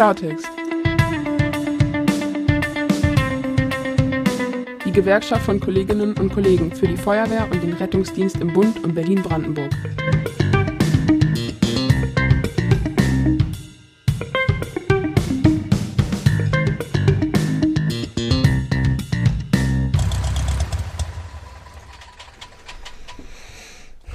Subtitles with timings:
[0.00, 0.48] Klartext.
[4.86, 8.94] Die Gewerkschaft von Kolleginnen und Kollegen für die Feuerwehr und den Rettungsdienst im Bund und
[8.94, 9.70] Berlin-Brandenburg.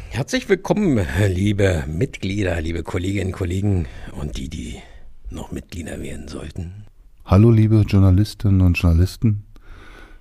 [0.10, 3.88] Herzlich willkommen, liebe Mitglieder, liebe Kolleginnen und Kollegen
[4.20, 4.82] und die, die
[5.30, 6.86] noch Mitglieder werden sollten.
[7.26, 9.46] Hallo, liebe Journalistinnen und Journalisten,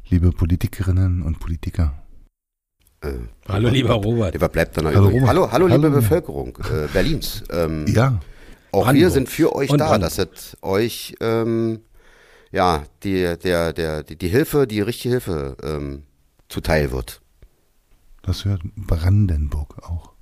[0.08, 2.02] liebe Politikerinnen und Politiker.
[3.02, 3.12] Äh,
[3.48, 4.34] hallo, lieber Robert.
[4.34, 5.28] Der bleibt dann hallo, Robert.
[5.28, 5.94] hallo, hallo, liebe hallo.
[5.96, 7.44] Bevölkerung äh, Berlins.
[7.50, 8.20] Ähm, ja.
[8.72, 8.94] Auch Brandenburg.
[8.94, 11.80] wir sind für euch und da, dass es euch ähm,
[12.50, 16.04] ja die, der, der, die, die Hilfe, die richtige Hilfe ähm,
[16.48, 17.20] zuteil wird.
[18.22, 20.13] Das hört Brandenburg auch.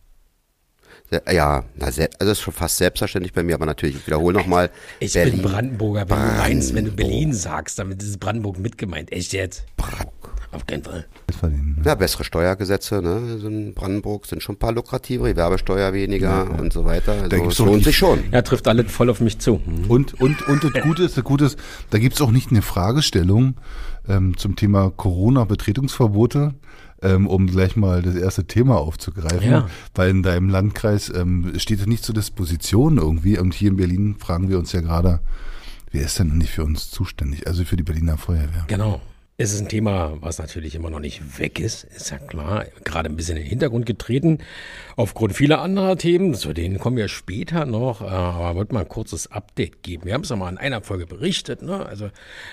[1.30, 4.70] Ja, na, also das ist schon fast selbstverständlich bei mir, aber natürlich, ich wiederhole nochmal.
[5.00, 9.12] Ich Berlin, bin Brandenburger, wenn du meinst, wenn du Berlin sagst, damit ist Brandenburg mitgemeint.
[9.12, 9.64] Echt jetzt?
[9.76, 10.32] Brandenburg.
[10.52, 11.06] Auf keinen Fall.
[11.82, 13.38] Ja, bessere Steuergesetze, ne?
[13.38, 16.60] So in Brandenburg sind schon ein paar lukrative, Werbesteuer weniger ja, ja.
[16.60, 17.12] und so weiter.
[17.12, 18.24] Also da gibt's lohnt sich schon.
[18.30, 19.62] Ja, trifft alle voll auf mich zu.
[19.64, 19.90] Mhm.
[19.90, 23.54] Und, und, und das Gute ist, das Gute ist, da gibt's auch nicht eine Fragestellung
[24.06, 26.54] ähm, zum Thema Corona-Betretungsverbote
[27.02, 29.68] ähm, um gleich mal das erste Thema aufzugreifen, ja.
[29.94, 34.16] weil in deinem Landkreis ähm, steht es nicht zur Disposition irgendwie und hier in Berlin
[34.18, 35.20] fragen wir uns ja gerade,
[35.90, 38.64] wer ist denn nicht für uns zuständig, also für die Berliner Feuerwehr?
[38.68, 39.00] Genau.
[39.42, 43.08] Es ist ein Thema, was natürlich immer noch nicht weg ist, ist ja klar, gerade
[43.08, 44.38] ein bisschen in den Hintergrund getreten,
[44.94, 48.88] aufgrund vieler anderer Themen, zu denen kommen wir später noch, äh, aber wollte mal ein
[48.88, 50.04] kurzes Update geben.
[50.04, 51.84] Wir haben es ja mal in einer Folge berichtet, ne?
[51.84, 52.10] also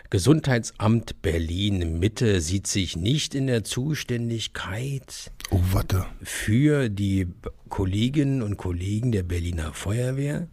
[0.09, 6.07] Gesundheitsamt Berlin Mitte sieht sich nicht in der Zuständigkeit oh, warte.
[6.23, 7.27] für die
[7.69, 10.47] Kolleginnen und Kollegen der Berliner Feuerwehr.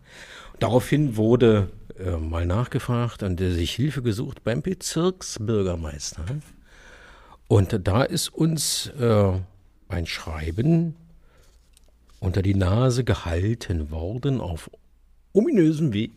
[0.59, 6.25] Daraufhin wurde äh, mal nachgefragt und äh, sich Hilfe gesucht beim Bezirksbürgermeister.
[7.49, 9.33] Und da ist uns äh,
[9.89, 10.97] ein Schreiben
[12.21, 14.71] unter die Nase gehalten worden auf
[15.33, 16.13] ominösem Weg,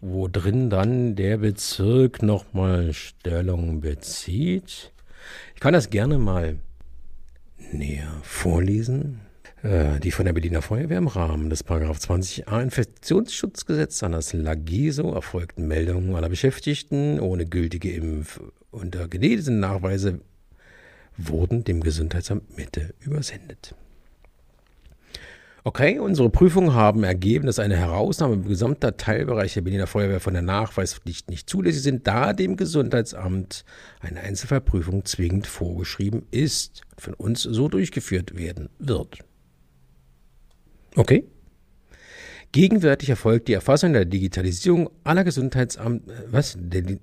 [0.00, 4.92] wo drin dann der Bezirk nochmal Stellung bezieht.
[5.54, 6.58] Ich kann das gerne mal
[7.72, 9.20] näher vorlesen.
[9.66, 15.66] Äh, die von der Berliner Feuerwehr im Rahmen des 20a Infektionsschutzgesetzes an das LAGESO erfolgten
[15.66, 18.40] Meldungen aller Beschäftigten ohne gültige Impf-
[18.70, 20.20] und Genese-Nachweise
[21.16, 23.74] wurden dem Gesundheitsamt Mitte übersendet.
[25.64, 30.42] Okay, unsere Prüfungen haben ergeben, dass eine Herausnahme gesamter Teilbereich der Berliner Feuerwehr von der
[30.42, 33.64] Nachweispflicht nicht zulässig sind, da dem Gesundheitsamt
[33.98, 39.24] eine Einzelfallprüfung zwingend vorgeschrieben ist, und von uns so durchgeführt werden wird.
[40.96, 41.24] Okay.
[42.52, 46.56] Gegenwärtig erfolgt die Erfassung der Digitalisierung aller Gesundheitsamt, äh, was,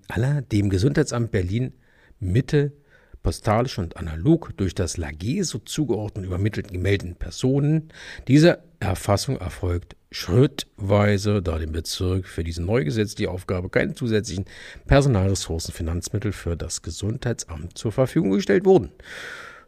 [0.08, 1.74] aller dem Gesundheitsamt Berlin
[2.20, 2.74] Mitte
[3.22, 7.90] postalisch und analog durch das LAGESO zugeordnet übermittelten gemeldeten Personen.
[8.28, 14.46] Diese Erfassung erfolgt schrittweise, da dem Bezirk für diese neu gesetzliche Aufgabe keine zusätzlichen
[14.88, 18.92] Personalressourcen, Finanzmittel für das Gesundheitsamt zur Verfügung gestellt wurden.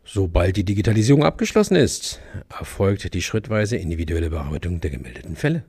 [0.08, 5.64] Sobald die Digitalisierung abgeschlossen ist, erfolgt die schrittweise individuelle Bearbeitung der gemeldeten Fälle.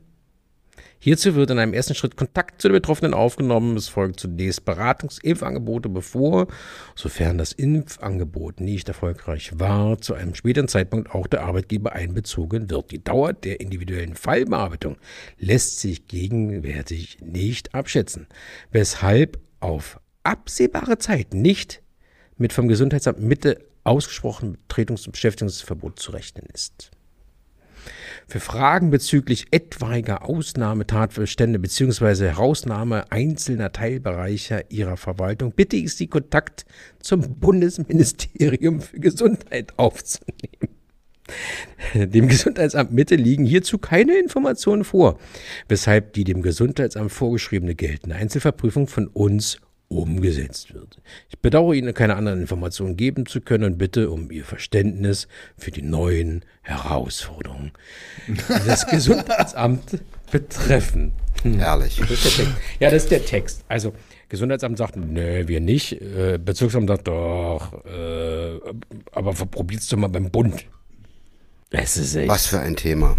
[0.98, 3.76] Hierzu wird in einem ersten Schritt Kontakt zu den Betroffenen aufgenommen.
[3.76, 6.48] Es folgt zunächst Beratungsimpfangebote, bevor,
[6.94, 12.90] sofern das Impfangebot nicht erfolgreich war, zu einem späteren Zeitpunkt auch der Arbeitgeber einbezogen wird.
[12.90, 14.96] Die Dauer der individuellen Fallbearbeitung
[15.38, 18.26] lässt sich gegenwärtig nicht abschätzen,
[18.70, 21.82] weshalb auf absehbare Zeit nicht
[22.36, 26.90] mit vom Gesundheitsamt Mitte ausgesprochen Betretungs- und Beschäftigungsverbot zu rechnen ist.
[28.26, 32.26] Für Fragen bezüglich etwaiger Ausnahmetatbestände bzw.
[32.26, 36.66] Herausnahme einzelner Teilbereiche Ihrer Verwaltung bitte ich Sie, Kontakt
[36.98, 40.76] zum Bundesministerium für Gesundheit aufzunehmen.
[41.94, 45.18] Dem Gesundheitsamt Mitte liegen hierzu keine Informationen vor,
[45.68, 51.00] weshalb die dem Gesundheitsamt vorgeschriebene geltende Einzelverprüfung von uns umgesetzt wird.
[51.28, 55.70] Ich bedauere Ihnen keine anderen Informationen geben zu können und bitte um Ihr Verständnis für
[55.70, 57.72] die neuen Herausforderungen,
[58.26, 60.00] die das Gesundheitsamt
[60.30, 61.12] betreffen.
[61.42, 62.00] Herrlich.
[62.08, 62.38] Das
[62.80, 63.64] ja, das ist der Text.
[63.68, 63.92] Also
[64.28, 66.00] Gesundheitsamt sagt, nee, wir nicht.
[66.00, 68.58] Äh, Bezirksamt sagt, doch, äh,
[69.12, 70.66] aber probier's doch mal beim Bund.
[71.70, 72.28] Es ist echt.
[72.28, 73.16] Was für ein Thema.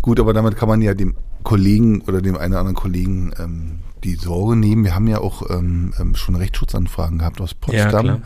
[0.00, 3.78] Gut, aber damit kann man ja dem Kollegen oder dem einen oder anderen Kollegen ähm,
[4.04, 4.84] die Sorge nehmen.
[4.84, 8.18] Wir haben ja auch ähm, ähm schon Rechtsschutzanfragen gehabt aus Potsdam, ja,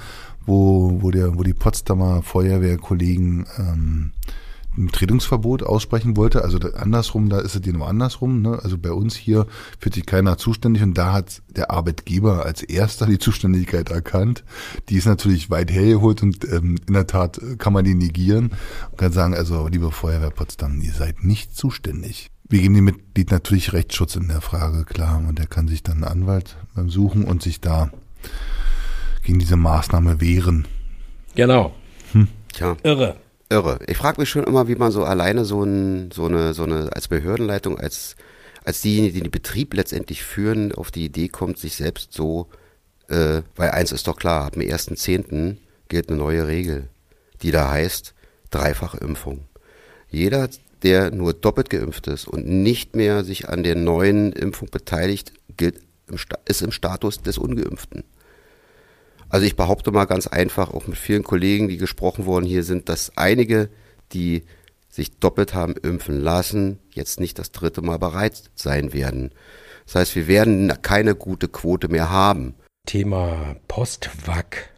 [0.45, 4.13] wo, wo, der, wo die Potsdamer Feuerwehrkollegen ähm,
[4.77, 6.43] ein Betretungsverbot aussprechen wollte.
[6.43, 8.43] Also da, andersrum, da ist es genau andersrum.
[8.43, 8.59] Ne?
[8.63, 9.47] Also bei uns hier
[9.79, 14.45] fühlt sich keiner zuständig und da hat der Arbeitgeber als erster die Zuständigkeit erkannt.
[14.89, 18.53] Die ist natürlich weit hergeholt und ähm, in der Tat kann man die negieren
[18.91, 22.31] und kann sagen, also liebe Feuerwehr Potsdam, ihr seid nicht zuständig.
[22.49, 25.19] Wir geben dem Mitglied natürlich Rechtsschutz in der Frage, klar.
[25.27, 27.91] Und er kann sich dann einen Anwalt ähm, suchen und sich da
[29.23, 30.69] gegen diese Maßnahme wehren.
[31.35, 31.75] Genau.
[32.13, 32.29] Hm.
[32.53, 32.77] Tja.
[32.85, 33.17] Irre.
[33.49, 33.81] Irre.
[33.89, 36.91] Ich frage mich schon immer, wie man so alleine so, ein, so, eine, so eine,
[36.93, 38.15] als Behördenleitung, als,
[38.65, 42.49] als diejenigen, die den Betrieb letztendlich führen, auf die Idee kommt, sich selbst so,
[43.09, 45.57] äh, weil eins ist doch klar, ab dem 1.10.
[45.89, 46.89] gilt eine neue Regel,
[47.43, 48.15] die da heißt
[48.51, 49.49] dreifache Impfung.
[50.09, 50.49] Jeder,
[50.87, 55.81] der nur doppelt geimpft ist und nicht mehr sich an der neuen Impfung beteiligt, gilt
[56.09, 58.05] im, ist im Status des Ungeimpften.
[59.29, 62.89] Also ich behaupte mal ganz einfach, auch mit vielen Kollegen, die gesprochen worden hier sind,
[62.89, 63.69] dass einige,
[64.13, 64.45] die
[64.89, 69.33] sich doppelt haben impfen lassen, jetzt nicht das dritte Mal bereit sein werden.
[69.87, 72.55] Das heißt, wir werden keine gute Quote mehr haben.
[72.87, 74.76] Thema Postwac, ne?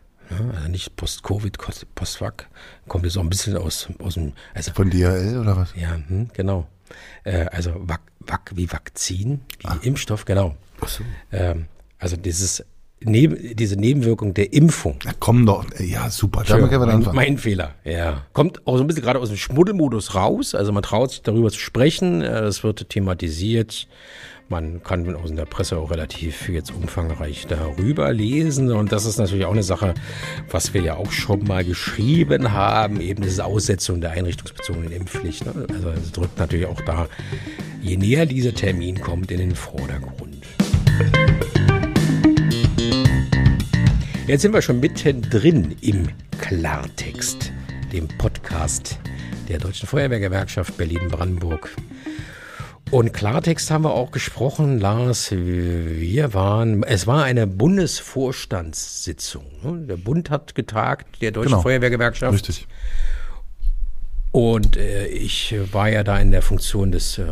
[0.55, 1.59] Also nicht Post-Covid,
[1.95, 2.49] Postwac,
[2.87, 4.33] kommt jetzt auch ein bisschen aus, aus dem...
[4.55, 5.75] Also, Von DHL oder was?
[5.75, 6.67] Ja, hm, genau.
[7.25, 9.79] Äh, also Wac, Wac wie Vakzin, wie ah.
[9.83, 10.57] Impfstoff, genau.
[10.81, 11.05] Ach so.
[11.33, 11.67] Ähm,
[11.99, 12.65] also dieses
[13.01, 14.99] Neben, diese Nebenwirkung der Impfung.
[15.05, 16.45] Na komm doch, ja super.
[16.45, 18.25] Schön, mein, mein, Fehler, ja.
[18.33, 20.57] Kommt auch so ein bisschen gerade aus dem Schmuddelmodus raus.
[20.57, 22.23] Also man traut sich darüber zu sprechen.
[22.23, 23.87] Es wird thematisiert.
[24.51, 28.73] Man kann aus der Presse auch relativ jetzt umfangreich darüber lesen.
[28.73, 29.93] Und das ist natürlich auch eine Sache,
[30.51, 35.45] was wir ja auch schon mal geschrieben haben, eben diese Aussetzung der einrichtungsbezogenen Impfpflicht.
[35.45, 35.67] Ne?
[35.69, 37.09] Also es drückt natürlich auch da,
[37.83, 40.43] je näher dieser Termin kommt, in den Vordergrund.
[44.27, 46.09] Jetzt sind wir schon mittendrin im
[46.39, 47.53] Klartext,
[47.93, 48.99] dem Podcast
[49.51, 51.69] der Deutschen Feuerwehrgewerkschaft Berlin-Brandenburg.
[52.91, 55.31] Und Klartext haben wir auch gesprochen, Lars.
[55.31, 59.45] Wir waren, es war eine Bundesvorstandssitzung.
[59.63, 59.87] Ne?
[59.87, 62.33] Der Bund hat getagt, der Deutschen genau, Feuerwehrgewerkschaft.
[62.33, 62.67] Richtig.
[64.33, 67.27] Und äh, ich war ja da in der Funktion des äh,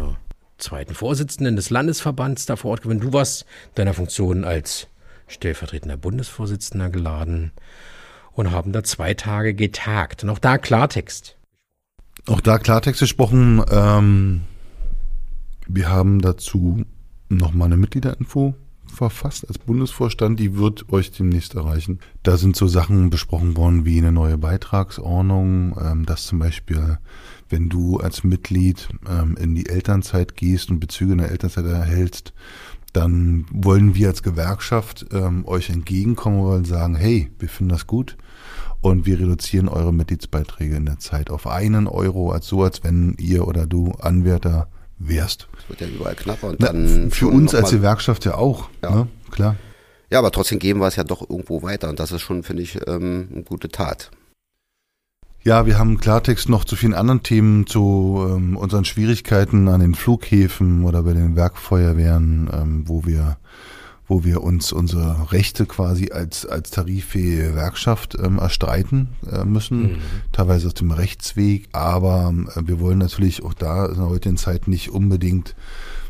[0.58, 3.00] zweiten Vorsitzenden des Landesverbands da vor Ort gewesen.
[3.00, 4.88] Du warst deiner Funktion als
[5.26, 7.52] stellvertretender Bundesvorsitzender geladen
[8.32, 10.22] und haben da zwei Tage getagt.
[10.22, 11.36] Und auch da Klartext.
[12.26, 13.64] Auch da Klartext gesprochen.
[13.70, 14.42] Ähm,
[15.68, 16.84] wir haben dazu
[17.28, 18.54] nochmal eine Mitgliederinfo
[18.86, 21.98] verfasst als Bundesvorstand, die wird euch demnächst erreichen.
[22.22, 26.98] Da sind so Sachen besprochen worden wie eine neue Beitragsordnung, ähm, dass zum Beispiel,
[27.48, 32.32] wenn du als Mitglied ähm, in die Elternzeit gehst und Bezüge in der Elternzeit erhältst,
[32.92, 38.16] dann wollen wir als Gewerkschaft ähm, euch entgegenkommen und sagen, hey, wir finden das gut
[38.80, 43.14] und wir reduzieren eure Mitgliedsbeiträge in der Zeit auf einen Euro, als so, als wenn
[43.18, 44.68] ihr oder du Anwärter
[44.98, 45.48] wärst.
[45.68, 46.48] Wird ja überall knapper.
[46.48, 48.90] Und Na, dann für uns als Gewerkschaft ja auch, ja.
[48.90, 49.08] Ne?
[49.30, 49.56] klar.
[50.10, 52.62] Ja, aber trotzdem geben wir es ja doch irgendwo weiter und das ist schon, finde
[52.62, 54.10] ich, ähm, eine gute Tat.
[55.42, 59.94] Ja, wir haben Klartext noch zu vielen anderen Themen, zu ähm, unseren Schwierigkeiten an den
[59.94, 63.36] Flughäfen oder bei den Werkfeuerwehren, ähm, wo wir
[64.08, 69.98] wo wir uns unsere Rechte quasi als, als tariffähige Gewerkschaft ähm, erstreiten äh, müssen, mhm.
[70.32, 74.68] teilweise aus dem Rechtsweg, aber äh, wir wollen natürlich auch da in der heutigen Zeit
[74.68, 75.56] nicht unbedingt,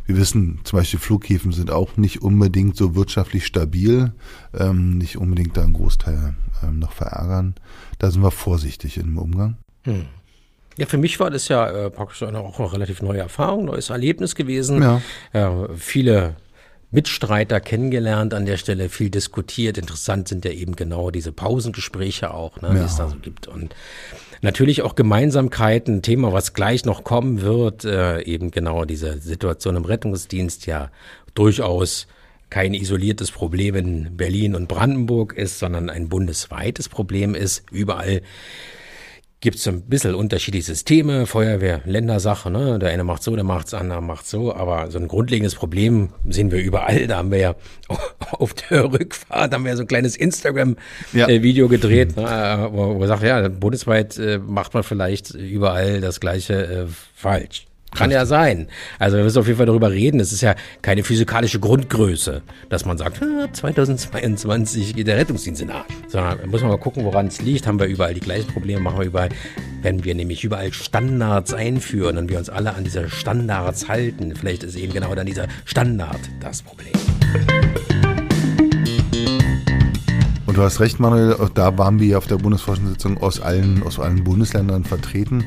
[0.05, 4.13] wir wissen zum Beispiel Flughäfen sind auch nicht unbedingt so wirtschaftlich stabil,
[4.55, 7.55] ähm, nicht unbedingt da einen Großteil ähm, noch verärgern.
[7.99, 9.57] Da sind wir vorsichtig im Umgang.
[9.83, 10.07] Hm.
[10.79, 14.35] Ja, für mich war das ja äh, praktisch auch eine relativ neue Erfahrung, neues Erlebnis
[14.35, 14.83] gewesen.
[14.83, 15.01] Ja.
[15.33, 15.69] ja.
[15.75, 16.37] viele
[16.91, 19.77] Mitstreiter kennengelernt an der Stelle, viel diskutiert.
[19.77, 22.75] Interessant sind ja eben genau diese Pausengespräche auch, ne, ja.
[22.75, 23.49] die es da so gibt.
[23.49, 23.75] Und
[24.41, 29.85] natürlich auch Gemeinsamkeiten, Thema, was gleich noch kommen wird, äh, eben genau diese Situation im
[29.85, 30.91] Rettungsdienst ja
[31.35, 32.07] durchaus
[32.51, 37.65] kein isoliertes Problem in Berlin und Brandenburg ist, sondern ein bundesweites Problem ist.
[37.73, 38.23] Überall
[39.41, 42.79] gibt es ein bisschen unterschiedliche Systeme, Feuerwehr, Ländersache, ne?
[42.79, 46.09] Der eine macht so, der macht es, andere macht so, aber so ein grundlegendes Problem
[46.27, 47.07] sehen wir überall.
[47.07, 47.55] Da haben wir ja
[48.33, 51.71] auf der Rückfahrt haben wir so ein kleines Instagram-Video ja.
[51.71, 52.69] gedreht, ne?
[52.73, 57.66] wo, wo wir sagen, ja, bundesweit äh, macht man vielleicht überall das gleiche äh, falsch.
[57.95, 58.69] Kann ja sein.
[58.99, 60.21] Also wir müssen auf jeden Fall darüber reden.
[60.21, 63.21] Es ist ja keine physikalische Grundgröße, dass man sagt,
[63.53, 65.87] 2022 geht der Rettungsdienst in Arsch.
[66.09, 67.67] Sondern muss man mal gucken, woran es liegt.
[67.67, 69.31] Haben wir überall die gleichen Probleme, machen wir überall.
[69.83, 74.63] Wenn wir nämlich überall Standards einführen und wir uns alle an diese Standards halten, vielleicht
[74.63, 76.93] ist eben genau dann dieser Standard das Problem.
[80.57, 84.85] Du hast recht, Manuel, da waren wir auf der Bundesvorstandssitzung aus allen, aus allen Bundesländern
[84.85, 85.45] vertreten.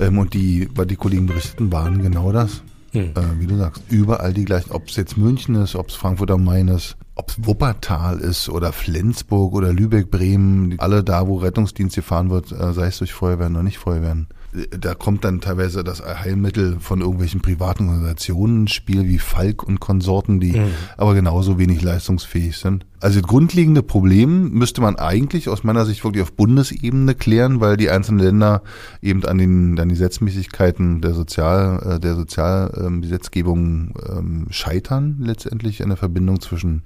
[0.00, 2.62] Ähm, und die, was die Kollegen berichteten, waren genau das.
[2.92, 3.10] Hm.
[3.10, 4.70] Äh, wie du sagst, überall die gleichen.
[4.70, 8.48] Ob es jetzt München ist, ob es Frankfurt am Main ist, ob es Wuppertal ist
[8.48, 13.12] oder Flensburg oder Lübeck, Bremen, alle da, wo Rettungsdienst gefahren wird, äh, sei es durch
[13.12, 14.26] Feuerwehren oder nicht Feuerwehren
[14.70, 19.80] da kommt dann teilweise das Heilmittel von irgendwelchen privaten Organisationen ins Spiel, wie Falk und
[19.80, 20.70] Konsorten, die mhm.
[20.96, 22.86] aber genauso wenig leistungsfähig sind.
[23.00, 27.76] Also das grundlegende Problem müsste man eigentlich aus meiner Sicht wirklich auf Bundesebene klären, weil
[27.76, 28.62] die einzelnen Länder
[29.02, 35.88] eben an den an die Gesetzmäßigkeiten der Sozial äh, der Sozialgesetzgebung ähm, scheitern letztendlich in
[35.88, 36.82] der Verbindung zwischen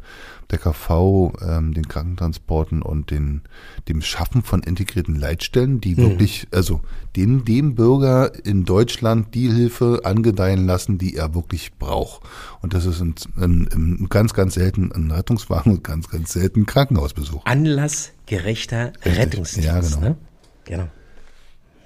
[0.51, 3.43] der KV, ähm, den Krankentransporten und den,
[3.89, 6.03] dem Schaffen von integrierten Leitstellen, die mhm.
[6.03, 6.81] wirklich, also
[7.17, 12.23] den, dem Bürger in Deutschland die Hilfe angedeihen lassen, die er wirklich braucht.
[12.63, 16.61] Und das ist ein, ein, ein ganz, ganz selten ein Rettungswagen und ganz, ganz selten
[16.61, 17.45] ein Krankenhausbesuch.
[17.45, 19.67] Anlassgerechter Rettungsdienst.
[19.67, 20.01] Ja, genau.
[20.01, 20.17] Ne?
[20.65, 20.89] genau.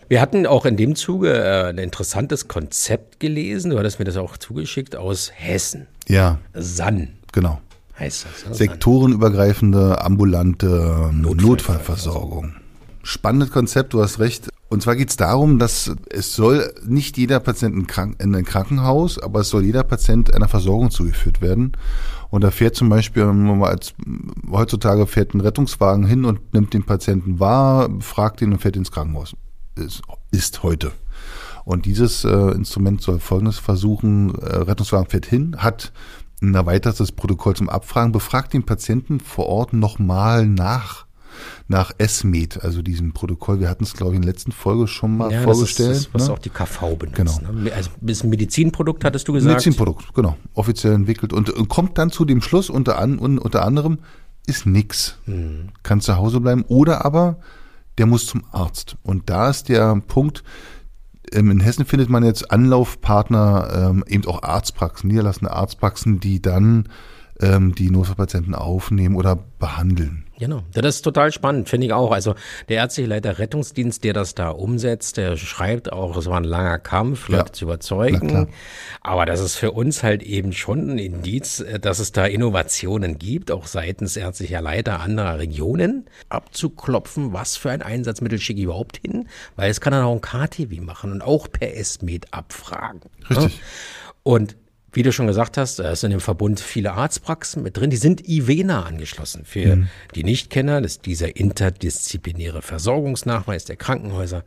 [0.09, 4.17] Wir hatten auch in dem Zuge äh, ein interessantes Konzept gelesen, du hattest mir das
[4.19, 5.87] auch zugeschickt, aus Hessen.
[6.07, 6.39] Ja.
[6.53, 7.15] San.
[7.33, 7.61] Genau
[7.99, 8.49] heißt das.
[8.49, 8.55] Ne?
[8.55, 11.49] Sektorenübergreifende ambulante Notfallversorgung.
[11.49, 12.55] Notfallversorgung.
[13.03, 14.49] Spannendes Konzept, du hast recht.
[14.69, 17.75] Und zwar geht es darum, dass es soll nicht jeder Patient
[18.19, 21.73] in ein Krankenhaus, aber es soll jeder Patient einer Versorgung zugeführt werden.
[22.31, 23.23] Und da fährt zum Beispiel,
[23.63, 23.95] als,
[24.51, 28.91] heutzutage fährt ein Rettungswagen hin und nimmt den Patienten wahr, fragt ihn und fährt ins
[28.91, 29.37] Krankenhaus.
[29.77, 30.93] Ist, ist heute.
[31.65, 34.35] Und dieses äh, Instrument soll Folgendes versuchen.
[34.35, 35.93] Äh, Rettungswagen fährt hin, hat
[36.43, 41.04] ein erweitertes Protokoll zum Abfragen, befragt den Patienten vor Ort nochmal nach
[41.69, 43.61] nach SMED, also diesem Protokoll.
[43.61, 45.91] Wir hatten es, glaube ich, in der letzten Folge schon mal ja, vorgestellt.
[45.91, 46.35] Das ist das, was ne?
[46.35, 47.17] auch die KV benutzt.
[47.17, 47.53] Genau.
[47.53, 47.73] Ne?
[47.73, 49.53] Also ein Medizinprodukt, hattest du gesagt?
[49.53, 50.37] Medizinprodukt, genau.
[50.55, 53.99] Offiziell entwickelt und, und kommt dann zu dem Schluss unter, an, unter anderem,
[54.47, 55.19] ist nix.
[55.25, 55.71] Hm.
[55.83, 57.39] Kann zu Hause bleiben oder aber
[57.99, 58.97] der muss zum Arzt.
[59.03, 60.43] Und da ist der Punkt,
[61.33, 66.89] ähm, in Hessen findet man jetzt Anlaufpartner, ähm, eben auch Arztpraxen, niederlassende Arztpraxen, die dann
[67.41, 70.24] ähm, die Notfallpatienten aufnehmen oder behandeln.
[70.45, 72.13] Genau, das ist total spannend, finde ich auch.
[72.13, 72.35] Also
[72.69, 76.79] der ärztliche Leiter Rettungsdienst, der das da umsetzt, der schreibt auch, es war ein langer
[76.79, 77.53] Kampf, Leute ja.
[77.55, 78.51] zu überzeugen.
[79.01, 83.17] Aber das ist für uns halt eben schon ein Indiz, äh, dass es da Innovationen
[83.17, 88.99] gibt, auch seitens ärztlicher Leiter anderer Regionen, abzuklopfen, was für ein Einsatzmittel schicke ich überhaupt
[88.99, 93.01] hin, weil es kann dann auch ein KTW machen und auch per S-Med abfragen.
[93.31, 93.63] Richtig.
[94.23, 94.57] Und
[94.95, 97.97] wie du schon gesagt hast, da ist in dem Verbund viele Arztpraxen mit drin, die
[97.97, 99.45] sind IVENA angeschlossen.
[99.45, 99.89] Für mhm.
[100.15, 104.45] die Nichtkenner, das ist dieser interdisziplinäre Versorgungsnachweis der Krankenhäuser.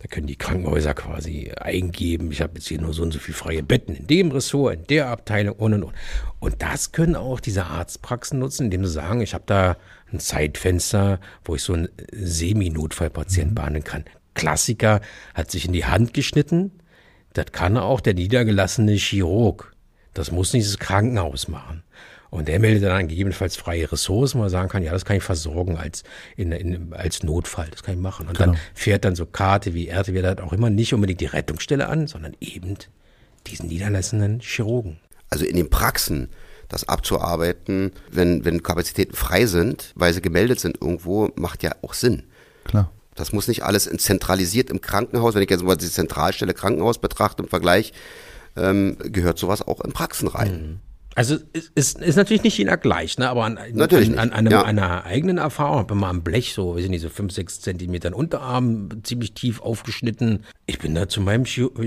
[0.00, 3.36] Da können die Krankenhäuser quasi eingeben, ich habe jetzt hier nur so und so viele
[3.36, 5.94] freie Betten in dem Ressort, in der Abteilung und und und.
[6.40, 9.76] Und das können auch diese Arztpraxen nutzen, indem sie sagen, ich habe da
[10.12, 13.54] ein Zeitfenster, wo ich so einen Semi-Notfallpatient mhm.
[13.54, 14.04] behandeln kann.
[14.34, 15.00] Klassiker
[15.34, 16.72] hat sich in die Hand geschnitten.
[17.32, 19.75] Das kann auch der niedergelassene Chirurg.
[20.16, 21.82] Das muss nicht das Krankenhaus machen.
[22.30, 25.22] Und der meldet dann gegebenenfalls freie Ressourcen, wo er sagen kann, ja, das kann ich
[25.22, 26.02] versorgen als,
[26.36, 28.26] in, in, als Notfall, das kann ich machen.
[28.26, 28.52] Und genau.
[28.52, 32.06] dann fährt dann so Karte wie RTW dann auch immer nicht unbedingt die Rettungsstelle an,
[32.08, 32.76] sondern eben
[33.46, 34.98] diesen niederlassenden Chirurgen.
[35.30, 36.28] Also in den Praxen
[36.68, 41.94] das abzuarbeiten, wenn, wenn Kapazitäten frei sind, weil sie gemeldet sind irgendwo, macht ja auch
[41.94, 42.24] Sinn.
[42.64, 42.90] Klar.
[43.14, 47.42] Das muss nicht alles zentralisiert im Krankenhaus, wenn ich jetzt mal die Zentralstelle Krankenhaus betrachte
[47.42, 47.92] im Vergleich,
[48.56, 50.52] ähm, gehört sowas auch in Praxen rein.
[50.52, 50.80] Mhm.
[51.16, 53.30] Also ist, ist, natürlich nicht jeder gleich, ne?
[53.30, 54.64] aber an, natürlich an, an einem, ja.
[54.64, 58.12] einer eigenen Erfahrung, habe mal am Blech so, weiß ich nicht, so fünf, sechs Zentimetern
[58.12, 60.44] Unterarm ziemlich tief aufgeschnitten.
[60.66, 61.46] Ich bin da zu meinem,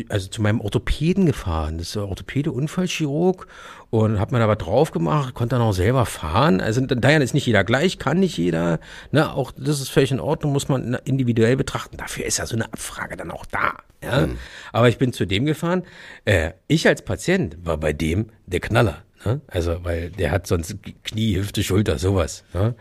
[0.10, 1.78] also zu meinem Orthopäden gefahren.
[1.78, 3.46] Das ist der Orthopäde Unfallchirurg
[3.89, 6.62] und habe mir da was drauf gemacht, konnte dann auch selber fahren.
[6.62, 8.79] Also daher ist nicht jeder gleich, kann nicht jeder.
[9.12, 9.31] Ne?
[9.34, 11.98] Auch das ist völlig in Ordnung, muss man individuell betrachten.
[11.98, 13.77] Dafür ist ja so eine Abfrage dann auch da.
[14.03, 14.27] Ja?
[14.27, 14.38] Mhm.
[14.72, 15.84] Aber ich bin zu dem gefahren.
[16.25, 19.03] Äh, ich als Patient war bei dem der Knaller.
[19.25, 19.41] Ne?
[19.48, 22.43] Also, weil der hat sonst Knie, Hüfte, Schulter, sowas.
[22.53, 22.75] Ne?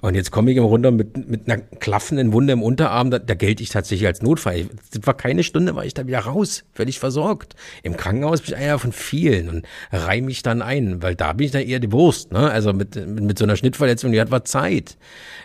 [0.00, 3.34] Und jetzt komme ich im runter mit, mit einer klaffenden Wunde im Unterarm, da, da
[3.34, 4.66] gelte ich tatsächlich als Notfall.
[4.92, 7.54] Das war keine Stunde, war ich da wieder raus, völlig versorgt.
[7.82, 11.46] Im Krankenhaus bin ich einer von vielen und reih mich dann ein, weil da bin
[11.46, 12.32] ich dann eher die Wurst.
[12.32, 12.50] Ne?
[12.50, 14.96] Also mit, mit, mit so einer Schnittverletzung, die hat was Zeit,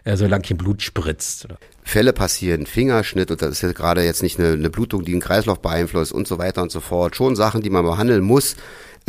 [0.04, 1.48] äh, solange kein Blut spritzt.
[1.84, 5.22] Fälle passieren, Fingerschnitt, und das ist ja gerade jetzt nicht eine, eine Blutung, die den
[5.22, 7.16] Kreislauf beeinflusst und so weiter und so fort.
[7.16, 8.56] Schon Sachen, die man behandeln muss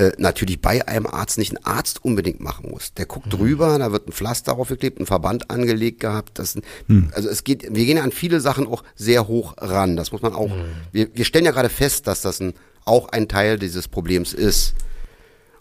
[0.01, 2.95] äh, natürlich bei einem Arzt nicht ein Arzt unbedingt machen muss.
[2.95, 3.31] Der guckt mhm.
[3.31, 6.39] drüber, da wird ein Pflaster aufgeklebt, ein Verband angelegt gehabt.
[6.39, 7.11] Das, mhm.
[7.15, 9.97] Also es geht, wir gehen ja an viele Sachen auch sehr hoch ran.
[9.97, 10.49] Das muss man auch.
[10.49, 10.65] Mhm.
[10.93, 12.55] Wir, wir stellen ja gerade fest, dass das ein,
[12.85, 14.75] auch ein Teil dieses Problems ist.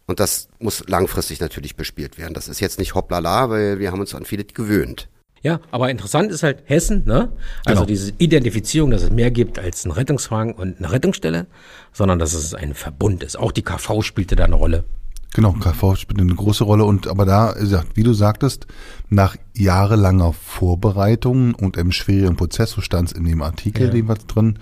[0.10, 2.34] Und das muss langfristig natürlich bespielt werden.
[2.34, 5.08] Das ist jetzt nicht hoppla, weil wir haben uns an viele gewöhnt.
[5.44, 7.32] Ja, aber interessant ist halt Hessen, ne?
[7.64, 7.86] Also genau.
[7.86, 11.46] diese Identifizierung, dass es mehr gibt als ein Rettungswagen und eine Rettungsstelle,
[11.94, 13.38] sondern dass es ein Verbund ist.
[13.38, 14.84] Auch die KV spielte da eine Rolle.
[15.32, 17.54] Genau, KV spielt eine große Rolle und aber da,
[17.94, 18.66] wie du sagtest,
[19.10, 23.92] nach jahrelanger Vorbereitung und einem schwierigen Prozess, so stand es in dem Artikel, ja.
[23.92, 24.58] dem was drin,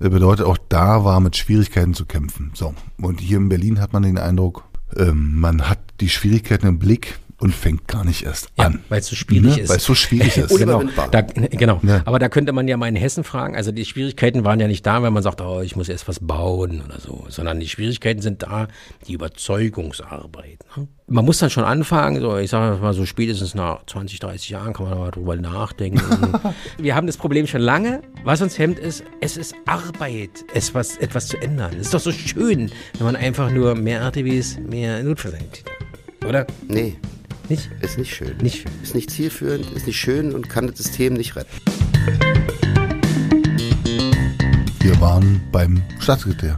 [0.00, 2.50] äh, bedeutet auch da war mit Schwierigkeiten zu kämpfen.
[2.52, 4.64] So, und hier in Berlin hat man den Eindruck,
[5.14, 8.84] man hat die Schwierigkeiten im Blick, und fängt gar nicht erst ja, an.
[8.88, 9.62] Weil es so schwierig ne?
[9.62, 9.68] ist.
[9.68, 10.56] Weil es so schwierig ist.
[10.56, 10.84] genau.
[11.10, 11.80] Da, genau.
[11.82, 12.02] Ja.
[12.04, 14.86] Aber da könnte man ja mal in Hessen fragen, also die Schwierigkeiten waren ja nicht
[14.86, 18.22] da, wenn man sagt, oh, ich muss erst was bauen oder so, sondern die Schwierigkeiten
[18.22, 18.68] sind da,
[19.08, 20.60] die Überzeugungsarbeit.
[20.76, 20.86] Ne?
[21.08, 24.72] Man muss dann schon anfangen, so ich sage mal so spätestens nach 20, 30 Jahren
[24.72, 26.00] kann man mal drüber nachdenken.
[26.78, 28.02] Wir haben das Problem schon lange.
[28.22, 31.72] Was uns hemmt ist, es ist Arbeit, es was, etwas zu ändern.
[31.74, 35.72] Es ist doch so schön, wenn man einfach nur mehr RTWs, mehr Notfallsanitäter.
[36.24, 36.46] Oder?
[36.68, 36.96] Nee.
[37.48, 37.70] Nicht?
[37.80, 38.36] Ist nicht schön.
[38.38, 38.72] Nicht schön.
[38.82, 41.50] Ist nicht zielführend, ist nicht schön und kann das System nicht retten.
[44.80, 46.56] Wir waren beim Staatssekretär.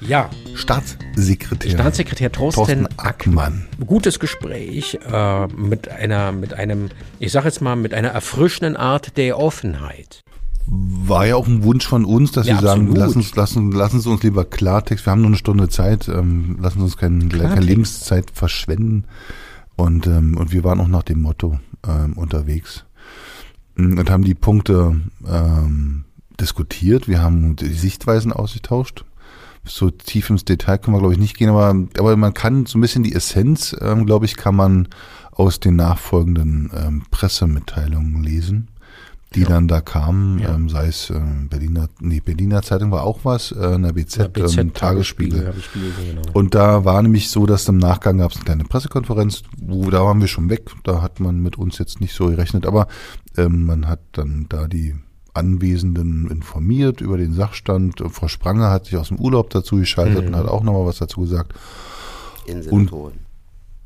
[0.00, 0.30] Ja.
[0.54, 1.72] Staatssekretär.
[1.72, 3.66] Staatssekretär Thorsten, Thorsten Ackmann.
[3.84, 9.16] Gutes Gespräch äh, mit einer, mit einem, ich sag jetzt mal, mit einer erfrischenden Art
[9.16, 10.22] der Offenheit.
[10.66, 14.08] War ja auch ein Wunsch von uns, dass ja, wir sagen, lassen, lassen, lassen Sie
[14.08, 17.60] uns lieber Klartext, wir haben nur eine Stunde Zeit, ähm, lassen Sie uns kein, keine
[17.60, 19.04] Lebenszeit verschwenden.
[19.76, 22.84] Und, ähm, und wir waren auch nach dem Motto ähm, unterwegs
[23.76, 26.04] mm, und haben die Punkte ähm,
[26.40, 27.08] diskutiert.
[27.08, 29.04] Wir haben die Sichtweisen ausgetauscht.
[29.64, 32.78] So tief ins Detail können wir, glaube ich, nicht gehen, aber, aber man kann so
[32.78, 34.88] ein bisschen die Essenz, ähm, glaube ich, kann man
[35.32, 38.68] aus den nachfolgenden ähm, Pressemitteilungen lesen
[39.34, 39.48] die ja.
[39.48, 40.54] dann da kamen, ja.
[40.54, 44.16] ähm, sei es äh, Berliner, nee, Berliner Zeitung war auch was, äh, in der BZ,
[44.16, 45.44] ja, BZ ähm, Tagesspiegel.
[45.44, 46.22] Tagesspiegel genau.
[46.32, 50.04] Und da war nämlich so, dass im Nachgang gab es eine kleine Pressekonferenz, wo da
[50.04, 52.86] waren wir schon weg, da hat man mit uns jetzt nicht so gerechnet, aber
[53.36, 54.94] ähm, man hat dann da die
[55.34, 58.02] Anwesenden informiert über den Sachstand.
[58.10, 60.28] Frau Spranger hat sich aus dem Urlaub dazu geschaltet mhm.
[60.28, 61.52] und hat auch nochmal was dazu gesagt.
[62.70, 62.90] Und